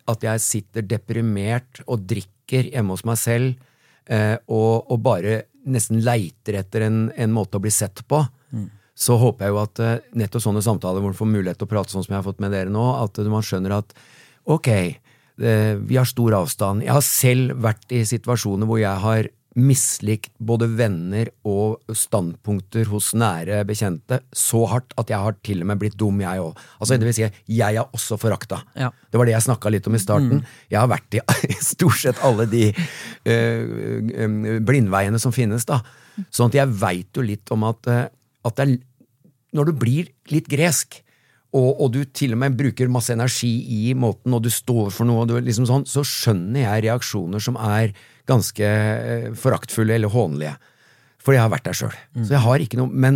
[0.08, 3.68] at jeg sitter deprimert og drikker hjemme hos meg selv,
[4.06, 8.22] eh, og, og bare nesten leiter etter en, en måte å bli sett på,
[8.96, 11.72] så håper jeg jo at eh, nettopp sånne samtaler hvor man får mulighet til å
[11.74, 13.92] prate sånn som jeg har fått med dere nå, at man skjønner at
[14.56, 16.86] ok, eh, vi har stor avstand.
[16.86, 23.14] Jeg har selv vært i situasjoner hvor jeg har mislikt både venner og standpunkter hos
[23.16, 26.60] nære bekjente så hardt at jeg har til og med blitt dum, jeg òg.
[26.80, 28.60] Altså, det vil si, jeg er også forakta.
[28.76, 28.90] Ja.
[28.92, 30.44] Det var det jeg snakka litt om i starten.
[30.72, 31.20] Jeg har vært
[31.54, 32.68] i stort sett alle de
[33.32, 35.80] øh, blindveiene som finnes, da.
[36.32, 38.06] Sånn at jeg veit jo litt om at, øh,
[38.48, 38.78] at det er
[39.56, 40.98] Når du blir litt gresk,
[41.56, 45.08] og, og du til og med bruker masse energi i måten, og du står for
[45.08, 47.94] noe, liksom sånn, så skjønner jeg reaksjoner som er
[48.28, 50.56] ganske eh, foraktfulle eller hånlige.
[51.24, 51.96] For jeg har vært der sjøl.
[52.20, 53.16] Så jeg har ikke noe Men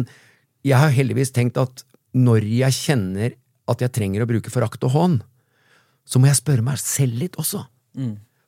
[0.66, 1.84] jeg har heldigvis tenkt at
[2.18, 3.36] når jeg kjenner
[3.70, 5.20] at jeg trenger å bruke forakt og hån,
[6.10, 7.62] så må jeg spørre meg selv litt også.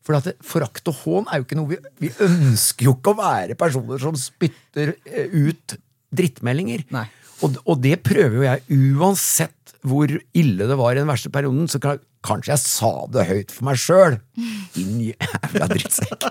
[0.01, 3.19] For at forakt og hån er jo ikke noe vi, vi ønsker jo ikke å
[3.19, 5.77] være personer som spytter eh, ut
[6.11, 6.87] drittmeldinger.
[6.95, 7.05] Nei.
[7.41, 8.63] Og, og det prøver jo jeg,
[8.97, 13.27] uansett hvor ille det var i den verste perioden, så kan, kanskje jeg sa det
[13.29, 14.17] høyt for meg sjøl.
[14.75, 16.27] Din jævla drittsekk.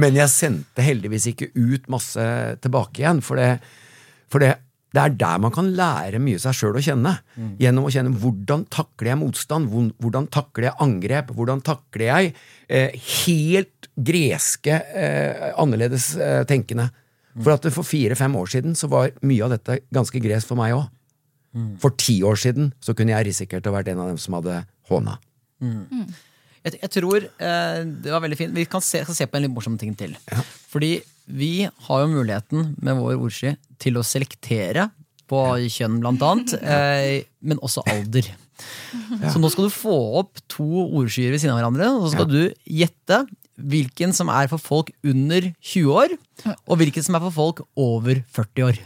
[0.00, 2.24] Men jeg sendte heldigvis ikke ut masse
[2.64, 3.60] tilbake igjen, for det,
[4.32, 4.56] for det,
[4.96, 7.14] det er der man kan lære mye seg sjøl å kjenne.
[7.62, 9.70] Gjennom å kjenne hvordan takler jeg motstand,
[10.02, 12.32] hvordan takler jeg angrep, hvordan takler jeg
[12.66, 16.90] eh, helt greske, eh, annerledes eh, tenkende.
[17.38, 20.76] For at for fire-fem år siden så var mye av dette ganske gresk for meg
[20.76, 20.88] òg.
[21.82, 24.60] For ti år siden så kunne jeg risikert å vært en av dem som hadde
[24.90, 25.16] håna.
[25.58, 28.54] Jeg, jeg tror eh, det var veldig fint.
[28.54, 30.14] Vi kan se, skal se på en litt morsom ting til.
[30.70, 34.88] Fordi vi har jo muligheten med vår ordsky til å selektere
[35.28, 35.40] på
[35.72, 36.58] kjønn, blant annet.
[36.68, 38.28] Eh, men også alder.
[39.30, 40.66] Så nå skal du få opp to
[40.98, 43.20] ordskyer ved siden av hverandre, og så skal du gjette
[43.58, 46.14] hvilken som er for folk under 20 år,
[46.68, 48.78] og hvilken som er for folk over 40 år.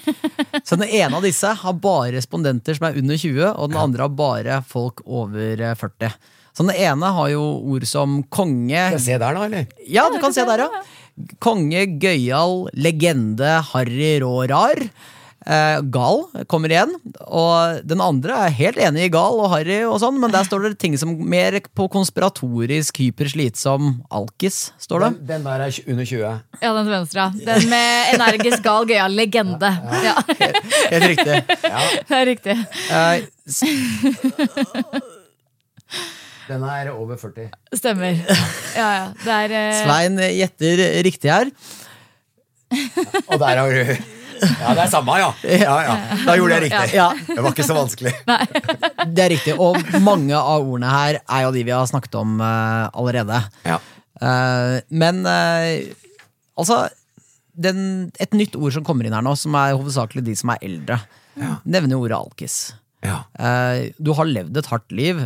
[0.66, 4.06] Så den ene av disse har bare respondenter som er under 20, og den andre
[4.06, 6.12] har bare folk over eh, 40.
[6.52, 7.42] Så den ene har jo
[7.72, 9.70] ord som konge Skal jeg se der, da, eller?
[9.88, 10.82] Ja, du kan se der, ja.
[11.44, 14.80] Konge, gøyal, legende, harry, rå, rar.
[15.42, 16.92] Eh, gal kommer igjen.
[17.26, 20.68] Og den andre er helt enig i gal og harry, og sånn, men der står
[20.68, 24.68] det ting som mer på konspiratorisk, hyperslitsom alkis.
[24.78, 25.10] står det.
[25.18, 26.22] Den, den der er under 20.
[26.62, 27.26] Ja, den til venstre.
[27.26, 27.28] ja.
[27.48, 29.72] Den med energisk, gal, gøyal legende.
[30.06, 30.14] Ja,
[30.94, 31.42] Helt riktig.
[31.50, 32.56] det er riktig.
[32.92, 33.26] Eh,
[36.48, 37.50] Den er over 40.
[37.78, 38.16] Stemmer.
[38.76, 39.04] Ja, ja.
[39.22, 41.50] Det er eh, Svein gjetter riktig her.
[43.28, 45.30] Og der har du Ja, det er samme, ja.
[45.46, 45.94] ja, ja.
[46.26, 46.96] Da gjorde jeg riktig.
[46.96, 47.08] Ja.
[47.28, 48.14] Det var ikke så vanskelig.
[49.16, 52.36] Det er riktig, og mange av ordene her er jo de vi har snakket om
[52.42, 53.42] uh, allerede.
[53.66, 53.78] Ja.
[54.22, 55.82] Uh, men uh,
[56.58, 56.84] altså
[57.52, 60.62] den, Et nytt ord som kommer inn her nå, som er hovedsakelig de som er
[60.64, 60.96] eldre,
[61.68, 62.56] nevner jo ordet alkis.
[63.04, 63.18] Ja.
[64.00, 65.20] Du har levd et hardt liv.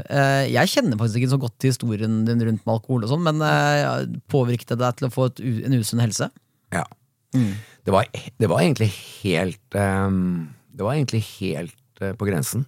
[0.50, 4.18] Jeg kjenner faktisk ikke så godt til historien din rundt med alkohol, og sånn, men
[4.32, 6.26] påvirket det deg til å få et, en usunn helse?
[7.36, 7.56] Ja.
[7.86, 8.08] Det, var,
[8.42, 8.88] det var egentlig
[9.22, 12.66] helt um, Det var egentlig helt uh, på grensen.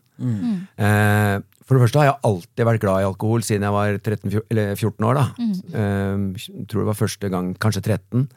[0.78, 1.38] Eh,
[1.68, 4.46] for det første har jeg alltid vært glad i alkohol siden jeg var 13, fjor-
[4.50, 5.18] eller 14 år.
[5.18, 5.24] da.
[5.78, 8.28] Eh, tror det var første gang, kanskje 13.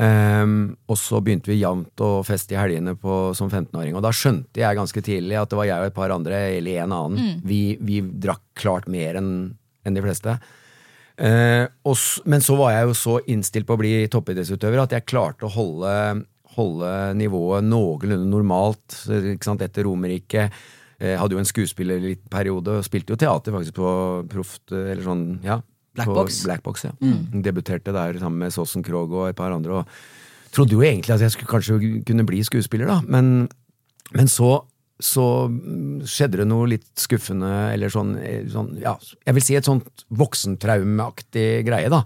[0.00, 3.96] Um, og så begynte vi jevnt å feste i helgene på, som 15-åring.
[3.98, 6.84] Og da skjønte jeg ganske tidlig at det var jeg og et par andre, eller
[6.84, 7.40] en annen.
[7.44, 9.32] Vi, vi drakk klart mer enn
[9.84, 10.36] en de fleste.
[11.20, 11.96] Eh, og,
[12.32, 15.52] men så var jeg jo så innstilt på å bli toppidrettsutøver at jeg klarte å
[15.52, 15.94] holde,
[16.56, 20.48] holde nivået noenlunde normalt etter Romerike.
[21.00, 23.90] Eh, hadde jo en skuespillerperiode og spilte jo teater faktisk på
[24.32, 25.60] proft, eller sånn, ja.
[25.96, 26.42] Blackbox Blackbox, Box.
[26.46, 26.92] Black Box, ja.
[27.44, 29.80] Debuterte der sammen med Sossen Krogh og et par andre.
[29.80, 33.00] Og trodde jo egentlig at jeg skulle kanskje kunne bli skuespiller, da.
[33.10, 33.48] Men,
[34.14, 34.60] men så,
[35.04, 38.14] så mm, skjedde det noe litt skuffende, eller sånn,
[38.52, 38.94] sånn ja,
[39.26, 42.04] Jeg vil si et sånt voksentraumeaktig greie, da.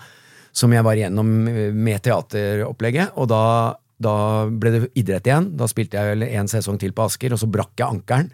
[0.54, 1.30] Som jeg var igjennom
[1.74, 3.16] med teateropplegget.
[3.18, 3.44] Og da,
[3.98, 4.16] da
[4.46, 5.50] ble det idrett igjen.
[5.58, 8.30] Da spilte jeg vel en sesong til på Asker, og så brakk jeg ankelen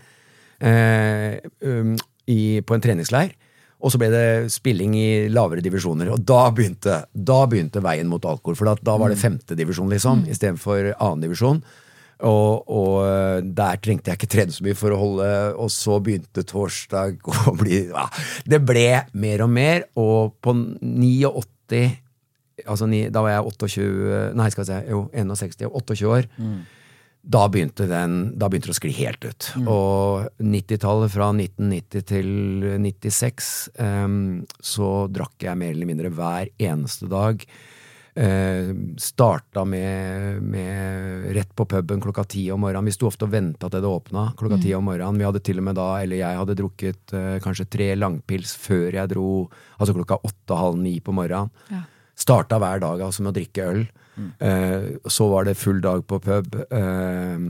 [0.60, 1.94] eh, um,
[2.26, 3.32] på en treningsleir.
[3.80, 8.24] Og så ble det spilling i lavere divisjoner, og da begynte, da begynte veien mot
[8.28, 8.58] alkohol.
[8.58, 11.62] For da, da var det femtedivisjon, liksom, istedenfor annendivisjon.
[12.26, 15.28] Og, og øh, der trengte jeg ikke trene så mye for å holde
[15.62, 18.04] Og så begynte torsdag å bli ja,
[18.44, 21.88] Det ble mer og mer, og på 89
[22.66, 23.88] altså, ni, da var jeg 28
[24.36, 26.28] Nei, skal vi se, jo, 61, 28 år.
[27.20, 29.48] Da begynte, den, da begynte det å skli helt ut.
[29.68, 32.30] Og 90-tallet, fra 1990 til
[32.80, 34.14] 96, um,
[34.56, 37.44] så drakk jeg mer eller mindre hver eneste dag.
[38.16, 40.89] Uh, starta med, med
[41.40, 42.88] rett på puben klokka ti om morgenen.
[42.88, 45.18] Vi sto ofte og venta til det åpna klokka ti om morgenen.
[45.18, 49.00] Vi hadde til og med da, eller jeg hadde drukket eh, kanskje tre langpils før
[49.00, 49.30] jeg dro,
[49.78, 51.50] altså klokka åtte-halv ni på morgenen.
[52.20, 53.82] Starta hver dag altså med å drikke øl.
[54.38, 56.58] Eh, så var det full dag på pub.
[56.70, 57.46] Eh,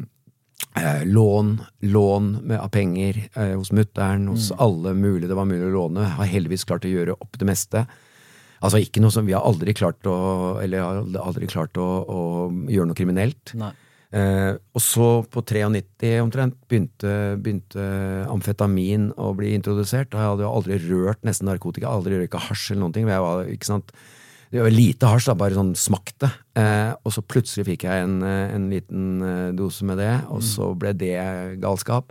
[0.83, 5.67] eh, lån, lån med, av penger eh, hos mutter'n, hos alle mulige det var mulig
[5.71, 6.07] å låne.
[6.19, 7.87] Har heldigvis klart å gjøre opp det meste.
[8.61, 10.83] Altså ikke noe som Vi har aldri klart å Eller
[11.17, 12.21] aldri klart å, å
[12.69, 13.55] gjøre noe kriminelt.
[14.11, 17.85] Eh, og så, på 93 omtrent, begynte, begynte
[18.31, 20.11] amfetamin å bli introdusert.
[20.11, 23.07] Jeg hadde jo aldri rørt nesten narkotika, aldri røyka hasj eller noen ting.
[23.07, 23.93] Jeg var, ikke sant?
[24.51, 26.33] Det var lite hasj, da, bare sånn smakte.
[26.59, 30.43] Eh, og så plutselig fikk jeg en, eh, en liten eh, dose med det, og
[30.43, 31.15] så ble det
[31.63, 32.11] galskap.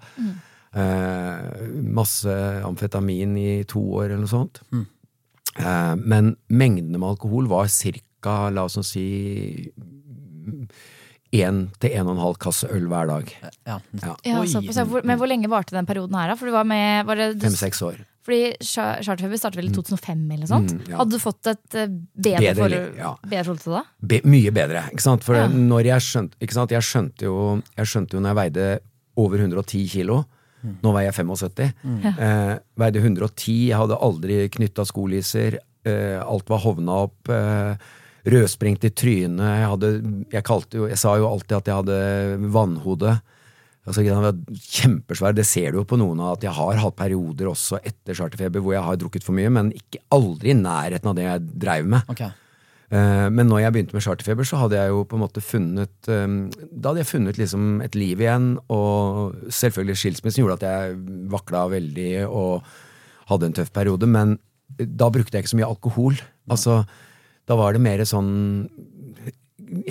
[0.71, 2.31] Eh, masse
[2.63, 4.61] amfetamin i to år eller noe sånt.
[4.71, 4.85] Eh,
[5.99, 8.49] men mengdene med alkohol var ca.
[8.49, 9.71] la oss si
[11.31, 13.33] én til en og en halv kasse øl hver dag.
[13.67, 13.79] Ja.
[14.01, 14.15] Ja.
[14.25, 16.35] Hvor- Men hvor lenge varte den perioden her, da?
[16.35, 17.99] For du var med, var det, Fem-seks år.
[18.25, 20.73] fordi Charterfeber startet vel i 2005 eller noe sånt?
[20.73, 20.97] Mm, ja.
[20.97, 23.15] Hadde du fått et eh, bedre, Bedre forhold- ja.
[23.23, 23.85] bedre forhold til det da?
[24.01, 24.83] Be mye bedre.
[24.91, 25.23] Ikke sant?
[25.23, 25.47] For Ja.
[25.47, 26.69] når jeg skjønte, ikke sant?
[26.71, 28.79] Jeg skjønte jo Jeg skjønte jo når jeg veide
[29.17, 30.25] over 110 kilo
[30.83, 31.71] Nå veier jeg 75.
[32.11, 33.57] Eh, veide 110.
[33.69, 35.59] Jeg hadde aldri knytta skoliser.
[35.87, 37.31] Eh, alt var hovna opp.
[37.31, 37.89] Eh,
[38.29, 39.39] rødsprengt i trynet.
[39.39, 39.91] Jeg, hadde,
[40.33, 43.15] jeg, kalte jo, jeg sa jo alltid at jeg hadde vannhode.
[43.87, 44.35] Altså, jeg var
[44.75, 45.37] kjempesvær.
[45.37, 48.61] Det ser du jo på noen av at jeg har hatt perioder også etter charterfeber
[48.61, 51.89] hvor jeg har drukket for mye, men ikke aldri i nærheten av det jeg dreiv
[51.95, 52.11] med.
[52.11, 52.27] Ok.
[52.91, 56.09] Eh, Men når jeg begynte med charterfeber, så hadde jeg jo på en måte funnet
[56.09, 56.27] eh,
[56.73, 60.97] Da hadde jeg funnet liksom et liv igjen, og selvfølgelig skilsmissen gjorde at jeg
[61.29, 62.63] vakla veldig og
[63.29, 64.39] hadde en tøff periode, men
[64.79, 66.17] da brukte jeg ikke så mye alkohol.
[66.49, 66.79] Altså,
[67.49, 68.69] da var det mer sånn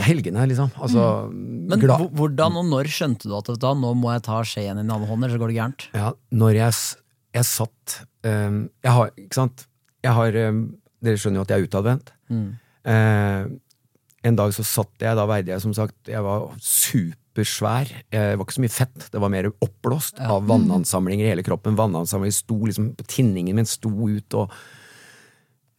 [0.02, 0.70] helgene, liksom.
[0.82, 4.78] Altså, Men glad- hvordan og når skjønte du at da, nå må jeg ta skjeen
[4.78, 5.88] i den andre hånden, Eller så går det gærent?
[5.94, 6.72] Ja, når jeg,
[7.34, 9.66] jeg satt um, Jeg har, ikke sant
[10.02, 10.62] Jeg har um,
[11.04, 12.10] Dere skjønner jo at jeg er utadvendt.
[12.84, 13.48] Eh,
[14.28, 17.92] en dag så satt jeg, da veide jeg som sagt Jeg var supersvær.
[18.12, 21.78] Jeg var ikke så mye fett, det var mer oppblåst av vannansamlinger i hele kroppen.
[21.78, 24.52] Vannansamlinger sto liksom på Tinningen min sto ut, og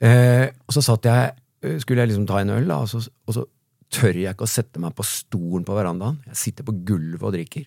[0.03, 3.35] eh, Og så satt jeg Skulle jeg liksom ta en øl, da, og så, og
[3.35, 3.41] så
[3.91, 6.21] tør jeg ikke å sette meg på stolen på verandaen.
[6.29, 7.65] Jeg sitter på gulvet og drikker.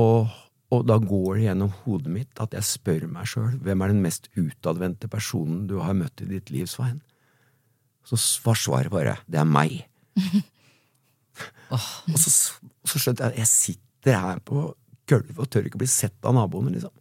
[0.00, 0.32] Og,
[0.72, 4.02] og da går det gjennom hodet mitt at jeg spør meg sjøl hvem er den
[4.02, 6.98] mest utadvendte personen du har møtt i ditt liv, Svein?
[8.08, 9.78] Så var svaret bare det er meg.
[11.72, 12.32] og, så,
[12.84, 14.70] så skjønte jeg at jeg sitter her på
[15.08, 16.92] gulvet og tør ikke bli sett av naboene, liksom.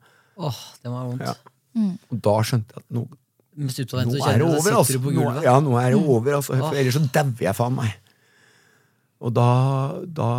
[0.41, 1.26] Åh, det var vondt.
[1.28, 1.89] Ja.
[2.12, 3.06] Og da skjønte jeg at nå,
[3.62, 4.86] nå er det over, altså.
[4.88, 6.56] sitter du på Nå, ja, nå er det over, altså.
[6.56, 7.97] For ellers så dauer jeg faen meg.
[9.22, 9.49] Og da,
[10.08, 10.30] da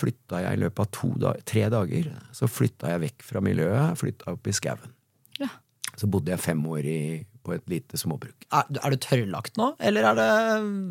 [0.00, 2.08] flytta jeg i løpet av to da, tre dager.
[2.36, 4.94] Så flytta jeg vekk fra miljøet, flytta opp i skauen.
[5.42, 5.50] Ja.
[5.98, 7.00] Så bodde jeg fem år i,
[7.44, 8.46] på et lite småbruk.
[8.50, 10.28] Er, er du tørrlagt nå, eller er det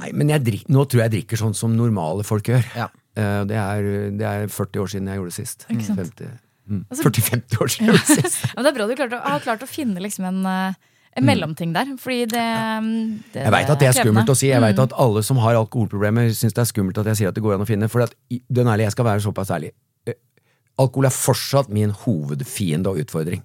[0.04, 2.64] Nei, men jeg drikk, nå tror jeg jeg drikker sånn som normale folk gjør.
[2.78, 2.88] Ja.
[3.18, 5.68] Eh, det, er, det er 40 år siden jeg gjorde det sist.
[5.70, 6.32] 50,
[6.70, 8.42] mm, Altså- 40-50 år siden jeg gjorde det sist.
[8.48, 10.82] Ja, men det er bra du klart, å- har klart å finne liksom en, eh,
[11.18, 11.92] en mellomting der.
[12.02, 12.46] Fordi det,
[13.36, 14.50] det Jeg veit at det er skummelt å si.
[14.50, 17.30] Jeg veit vet at alle som har alkoholproblemer, syns det er skummelt at jeg sier
[17.30, 17.90] at det går an å finne.
[17.94, 19.70] For at, den ærlige, jeg skal være såpass ærlig.
[20.10, 20.18] Eh,
[20.82, 23.44] Alkohol er fortsatt min hovedfiende og utfordring.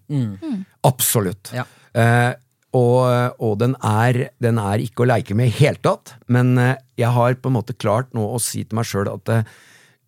[0.89, 1.51] Absolutt.
[1.53, 1.67] Ja.
[1.93, 2.33] Eh,
[2.77, 6.14] og og den, er, den er ikke å leke med i hele tatt.
[6.29, 9.33] Men eh, jeg har på en måte klart nå å si til meg sjøl at
[9.33, 9.57] eh,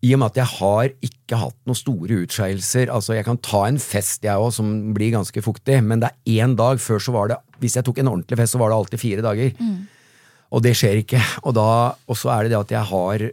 [0.00, 3.66] i og med at jeg har ikke hatt noen store utskeielser altså Jeg kan ta
[3.68, 6.80] en fest, jeg òg, som blir ganske fuktig, men det er én dag.
[6.80, 9.26] Før så var det Hvis jeg tok en ordentlig fest, så var det alltid fire
[9.26, 9.52] dager.
[10.50, 11.20] Og det skjer ikke.
[11.44, 11.66] Og, da,
[12.08, 13.26] og så er det det at jeg har,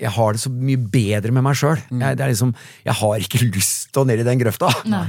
[0.00, 1.76] jeg har det så mye bedre med meg sjøl.
[1.92, 2.56] Jeg, er liksom,
[2.88, 4.72] jeg har ikke lyst til å ned i den grøfta.
[4.88, 5.06] Nei.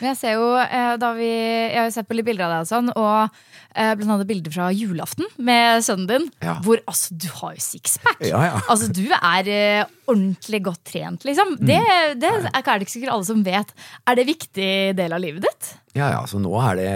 [0.00, 2.52] Men jeg ser jo, eh, da vi, jeg har jo sett på litt bilder av
[2.54, 3.40] deg og sånn, og
[3.76, 6.56] eh, blant annet bilder fra julaften med sønnen din, Ja.
[6.64, 8.22] hvor altså, du har jo sixpack.
[8.24, 8.62] Ja, ja.
[8.72, 11.54] Altså, du er eh, ordentlig godt trent, liksom.
[11.60, 11.66] Mm.
[11.68, 11.80] Det,
[12.22, 13.74] det er er det ikke sikkert alle som vet.
[14.08, 15.70] Er det en viktig del av livet ditt?
[15.98, 16.90] Ja, ja, så nå er det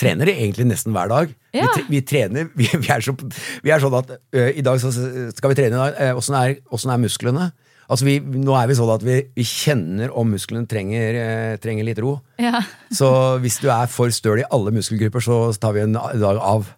[0.00, 1.34] Trener det egentlig nesten hver dag.
[1.52, 1.66] Ja.
[1.66, 3.14] Vi, tre, vi trener vi, vi, er så,
[3.62, 5.76] vi er sånn at ø, i dag så skal vi trene.
[5.76, 6.16] i dag.
[6.18, 7.50] Åssen er, er musklene?
[7.90, 11.84] Altså vi, nå er vi sånn at vi, vi kjenner om musklene trenger, eh, trenger
[11.84, 12.20] litt ro.
[12.38, 12.60] Ja.
[12.94, 13.08] Så
[13.42, 16.70] hvis du er for støl i alle muskelgrupper, så tar vi en dag av.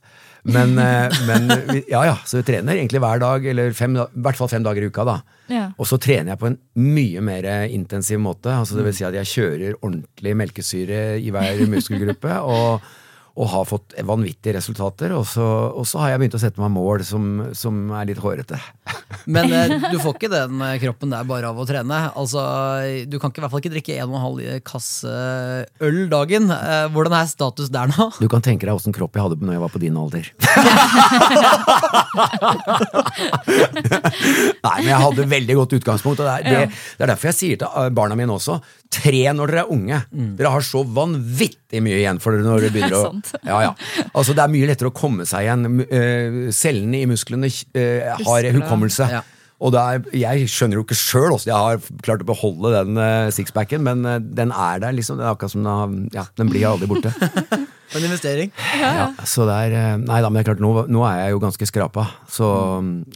[0.45, 4.07] Men, eh, men vi- ja ja, så vi trener egentlig hver dag, eller fem, i
[4.21, 5.05] hvert fall fem dager i uka.
[5.05, 5.23] da.
[5.49, 5.71] Ja.
[5.79, 8.51] Og så trener jeg på en mye mer intensiv måte.
[8.53, 12.43] altså Det vil si at jeg kjører ordentlig melkesyre i hver muskelgruppe.
[12.43, 12.81] og
[13.35, 15.11] og har fått vanvittige resultater.
[15.17, 15.43] Og så,
[15.75, 17.25] og så har jeg begynt å sette meg mål som,
[17.57, 18.59] som er litt hårete.
[19.35, 21.99] Men eh, du får ikke den eh, kroppen der bare av å trene.
[22.15, 22.41] Altså,
[23.11, 25.15] Du kan ikke, i hvert fall ikke drikke 1,5 kasse
[25.83, 26.47] øl dagen.
[26.55, 28.11] Eh, Hvordan er status der nå?
[28.21, 30.25] Du kan tenke deg åssen kropp jeg hadde når jeg var på din alder.
[34.65, 36.23] Nei, men jeg hadde veldig godt utgangspunkt.
[36.23, 38.61] Og det, er, det, det er derfor jeg sier til eh, barna mine også
[38.95, 40.01] tre når dere er unge.
[40.39, 43.13] Dere har så vanvittig mye igjen for dere når dere begynner å
[43.51, 43.75] ja, ja.
[44.13, 45.85] Altså, Det er mye lettere å komme seg igjen.
[45.85, 49.11] Eh, Cellene i musklene eh, har hukommelse.
[49.19, 49.25] Ja.
[49.65, 53.31] Og er, jeg skjønner jo ikke sjøl åssen jeg har klart å beholde den uh,
[53.33, 55.21] sixpacken, men uh, den er der, liksom.
[55.21, 57.15] Det er akkurat som den, ja, den blir aldri borte.
[57.95, 58.49] En investering?
[58.81, 61.43] Ja, så det er Nei da, men det er klart, nå, nå er jeg jo
[61.45, 62.49] ganske skrapa, så,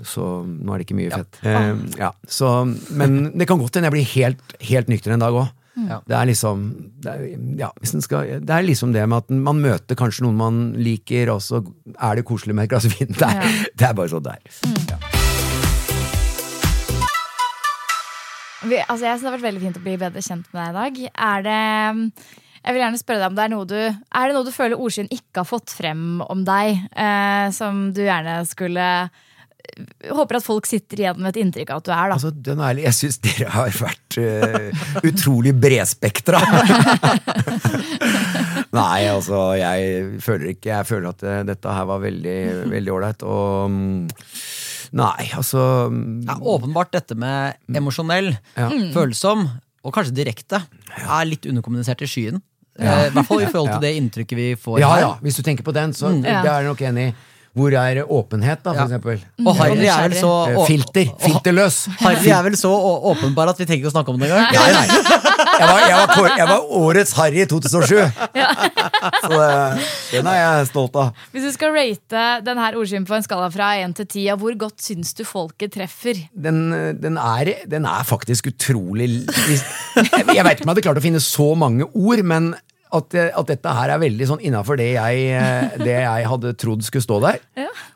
[0.06, 1.40] så nå er det ikke mye fett.
[1.98, 2.52] Ja, så,
[2.94, 5.48] men det kan godt hende jeg blir helt, helt nykter en dag òg.
[5.86, 6.00] Ja.
[6.08, 6.64] Det er liksom
[7.04, 7.22] det er,
[7.60, 10.58] ja, hvis den skal, det er liksom det med at man møter kanskje noen man
[10.82, 11.62] liker, og så
[11.94, 13.12] er det koselig med et glass vin.
[13.14, 13.52] Det er, Ja.
[13.78, 14.48] det er bare sånn det er.
[18.68, 20.98] Vi, altså jeg synes Det har vært veldig fint å bli bedre kjent med deg
[20.98, 21.10] i dag.
[21.30, 21.60] Er det
[22.58, 24.80] jeg vil gjerne spørre deg om det Er noe du Er det noe du føler
[24.82, 28.86] Ordsyn ikke har fått frem om deg, eh, som du gjerne skulle
[30.10, 32.08] Håper at folk sitter igjen med et inntrykk av at du er.
[32.08, 36.40] da Altså, den ærlig, jeg syns dere har vært uh, utrolig bredspektra.
[38.78, 42.36] Nei, altså, jeg føler ikke Jeg føler at eh, dette her var veldig
[42.72, 43.24] veldig ålreit.
[43.28, 44.02] Og mm,
[44.98, 48.28] Nei, altså mm, Ja, åpenbart dette med emosjonell,
[48.58, 48.68] Ja.
[48.94, 49.46] følsom
[49.86, 50.58] og kanskje direkte
[50.98, 52.40] er litt underkommunisert i skyen.
[52.78, 52.96] Ja.
[53.06, 53.84] I hvert fall i forhold til Ja.
[53.86, 55.00] det inntrykket vi får Ja her.
[55.06, 56.42] ja, hvis du tenker på den, så Ja.
[56.42, 57.10] det er jeg nok enig i.
[57.56, 58.86] Hvor er åpenhet, da, for Ja.
[58.86, 59.22] eksempel?
[59.46, 61.06] Og Harry er vel så Eh, å- Filter.
[61.18, 61.78] Filterløs.
[61.98, 64.52] Harry er vel så åpenbar at vi trenger ikke å snakke om det engang.
[64.52, 64.86] Nei, nei.
[65.58, 68.12] Jeg var, jeg, var, jeg var årets Harry i 2007.
[69.22, 71.12] Så det, den er jeg stolt av.
[71.32, 74.78] Hvis du skal rate denne her på en skala fra 1 til 10, hvor godt
[74.84, 76.14] syns du folket treffer?
[76.34, 76.70] Den,
[77.00, 81.02] den, er, den er faktisk utrolig Jeg, jeg veit ikke om jeg hadde klart å
[81.04, 82.52] finne så mange ord, men
[82.92, 86.82] at, at dette her er veldig sånn innafor det, jeg, eh, det jeg hadde trodd
[86.86, 87.38] skulle stå der.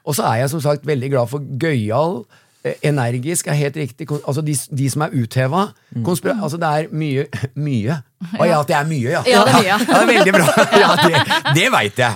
[0.05, 2.25] Og så er jeg som sagt veldig glad for gøyal.
[2.65, 4.07] eh, Energisk er helt riktig.
[4.23, 5.69] Altså de, de som er utheva.
[5.95, 6.07] Mm.
[6.43, 7.27] altså det er mye
[7.67, 7.99] Mye.
[8.39, 9.21] Å ja, at det er mye, ja.
[9.27, 9.77] Ja, det er mye, ja.
[9.83, 10.45] ja det er veldig bra.
[10.83, 12.15] Ja, det det veit jeg.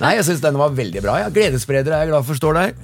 [0.00, 1.14] Nei, jeg syns den var veldig bra.
[1.22, 1.28] Ja.
[1.32, 2.74] Gledesspredere er jeg glad for står der.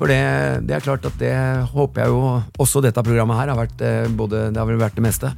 [0.00, 0.18] For det,
[0.66, 1.34] det er klart at det
[1.74, 2.22] håper jeg jo
[2.64, 5.30] også dette programmet her har vært eh, både Det har vel vært det meste.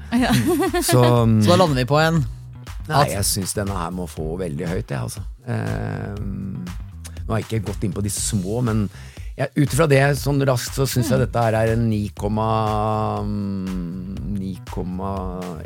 [0.87, 2.23] Så, mm, Så da lander vi på en
[2.89, 5.25] Nei, jeg syns denne her må få veldig høyt, jeg, altså.
[5.49, 8.87] Eh, nå har jeg ikke gått inn på de små, men
[9.39, 12.11] jeg- ut ifra det sånn raskt så syns jeg dette her er en 9,
[14.39, 14.57] 9,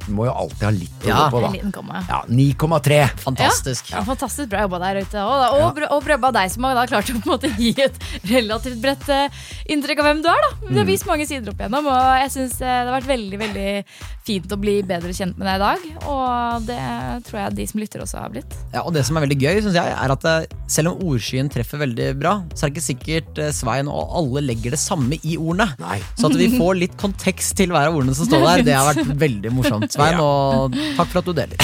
[0.02, 1.16] Det må jo alltid ha litt å Ja.
[1.28, 2.00] gå på, da.
[2.08, 3.08] Ja, 9,3.
[3.22, 3.90] fantastisk.
[3.92, 5.18] Ja, fantastisk bra jobba der ute.
[5.22, 7.32] Og, da, og, og bra jobba av deg som har da klart å på en
[7.32, 7.98] måte gi et
[8.30, 9.28] relativt bredt eh,
[9.72, 10.40] inntrykk av hvem du er.
[10.42, 10.78] da Du Mm.
[10.78, 13.84] har vist mange sider opp igjennom, og jeg syns det har vært veldig veldig
[14.24, 15.78] fint å bli bedre kjent med deg i dag.
[16.06, 16.78] Og det
[17.26, 18.54] tror jeg de som lytter også har blitt.
[18.72, 21.50] Ja, og det som er veldig gøy, synes jeg, er at eh, selv om ordskyen
[21.50, 25.18] treffer veldig bra, så er det ikke sikkert eh, Svein og alle legger det samme
[25.22, 25.68] i ordene.
[25.82, 25.98] Nei.
[26.18, 28.90] Så at vi får litt kontekst til hver av ordene som står der, det har
[28.92, 30.18] vært veldig morsomt, Svein.
[30.22, 31.62] Og takk for at du deler.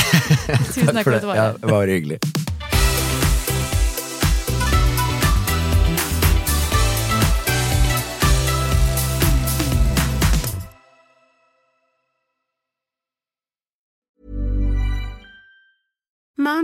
[0.69, 2.23] Tusen takk for at du var Ja, det var hyggelig.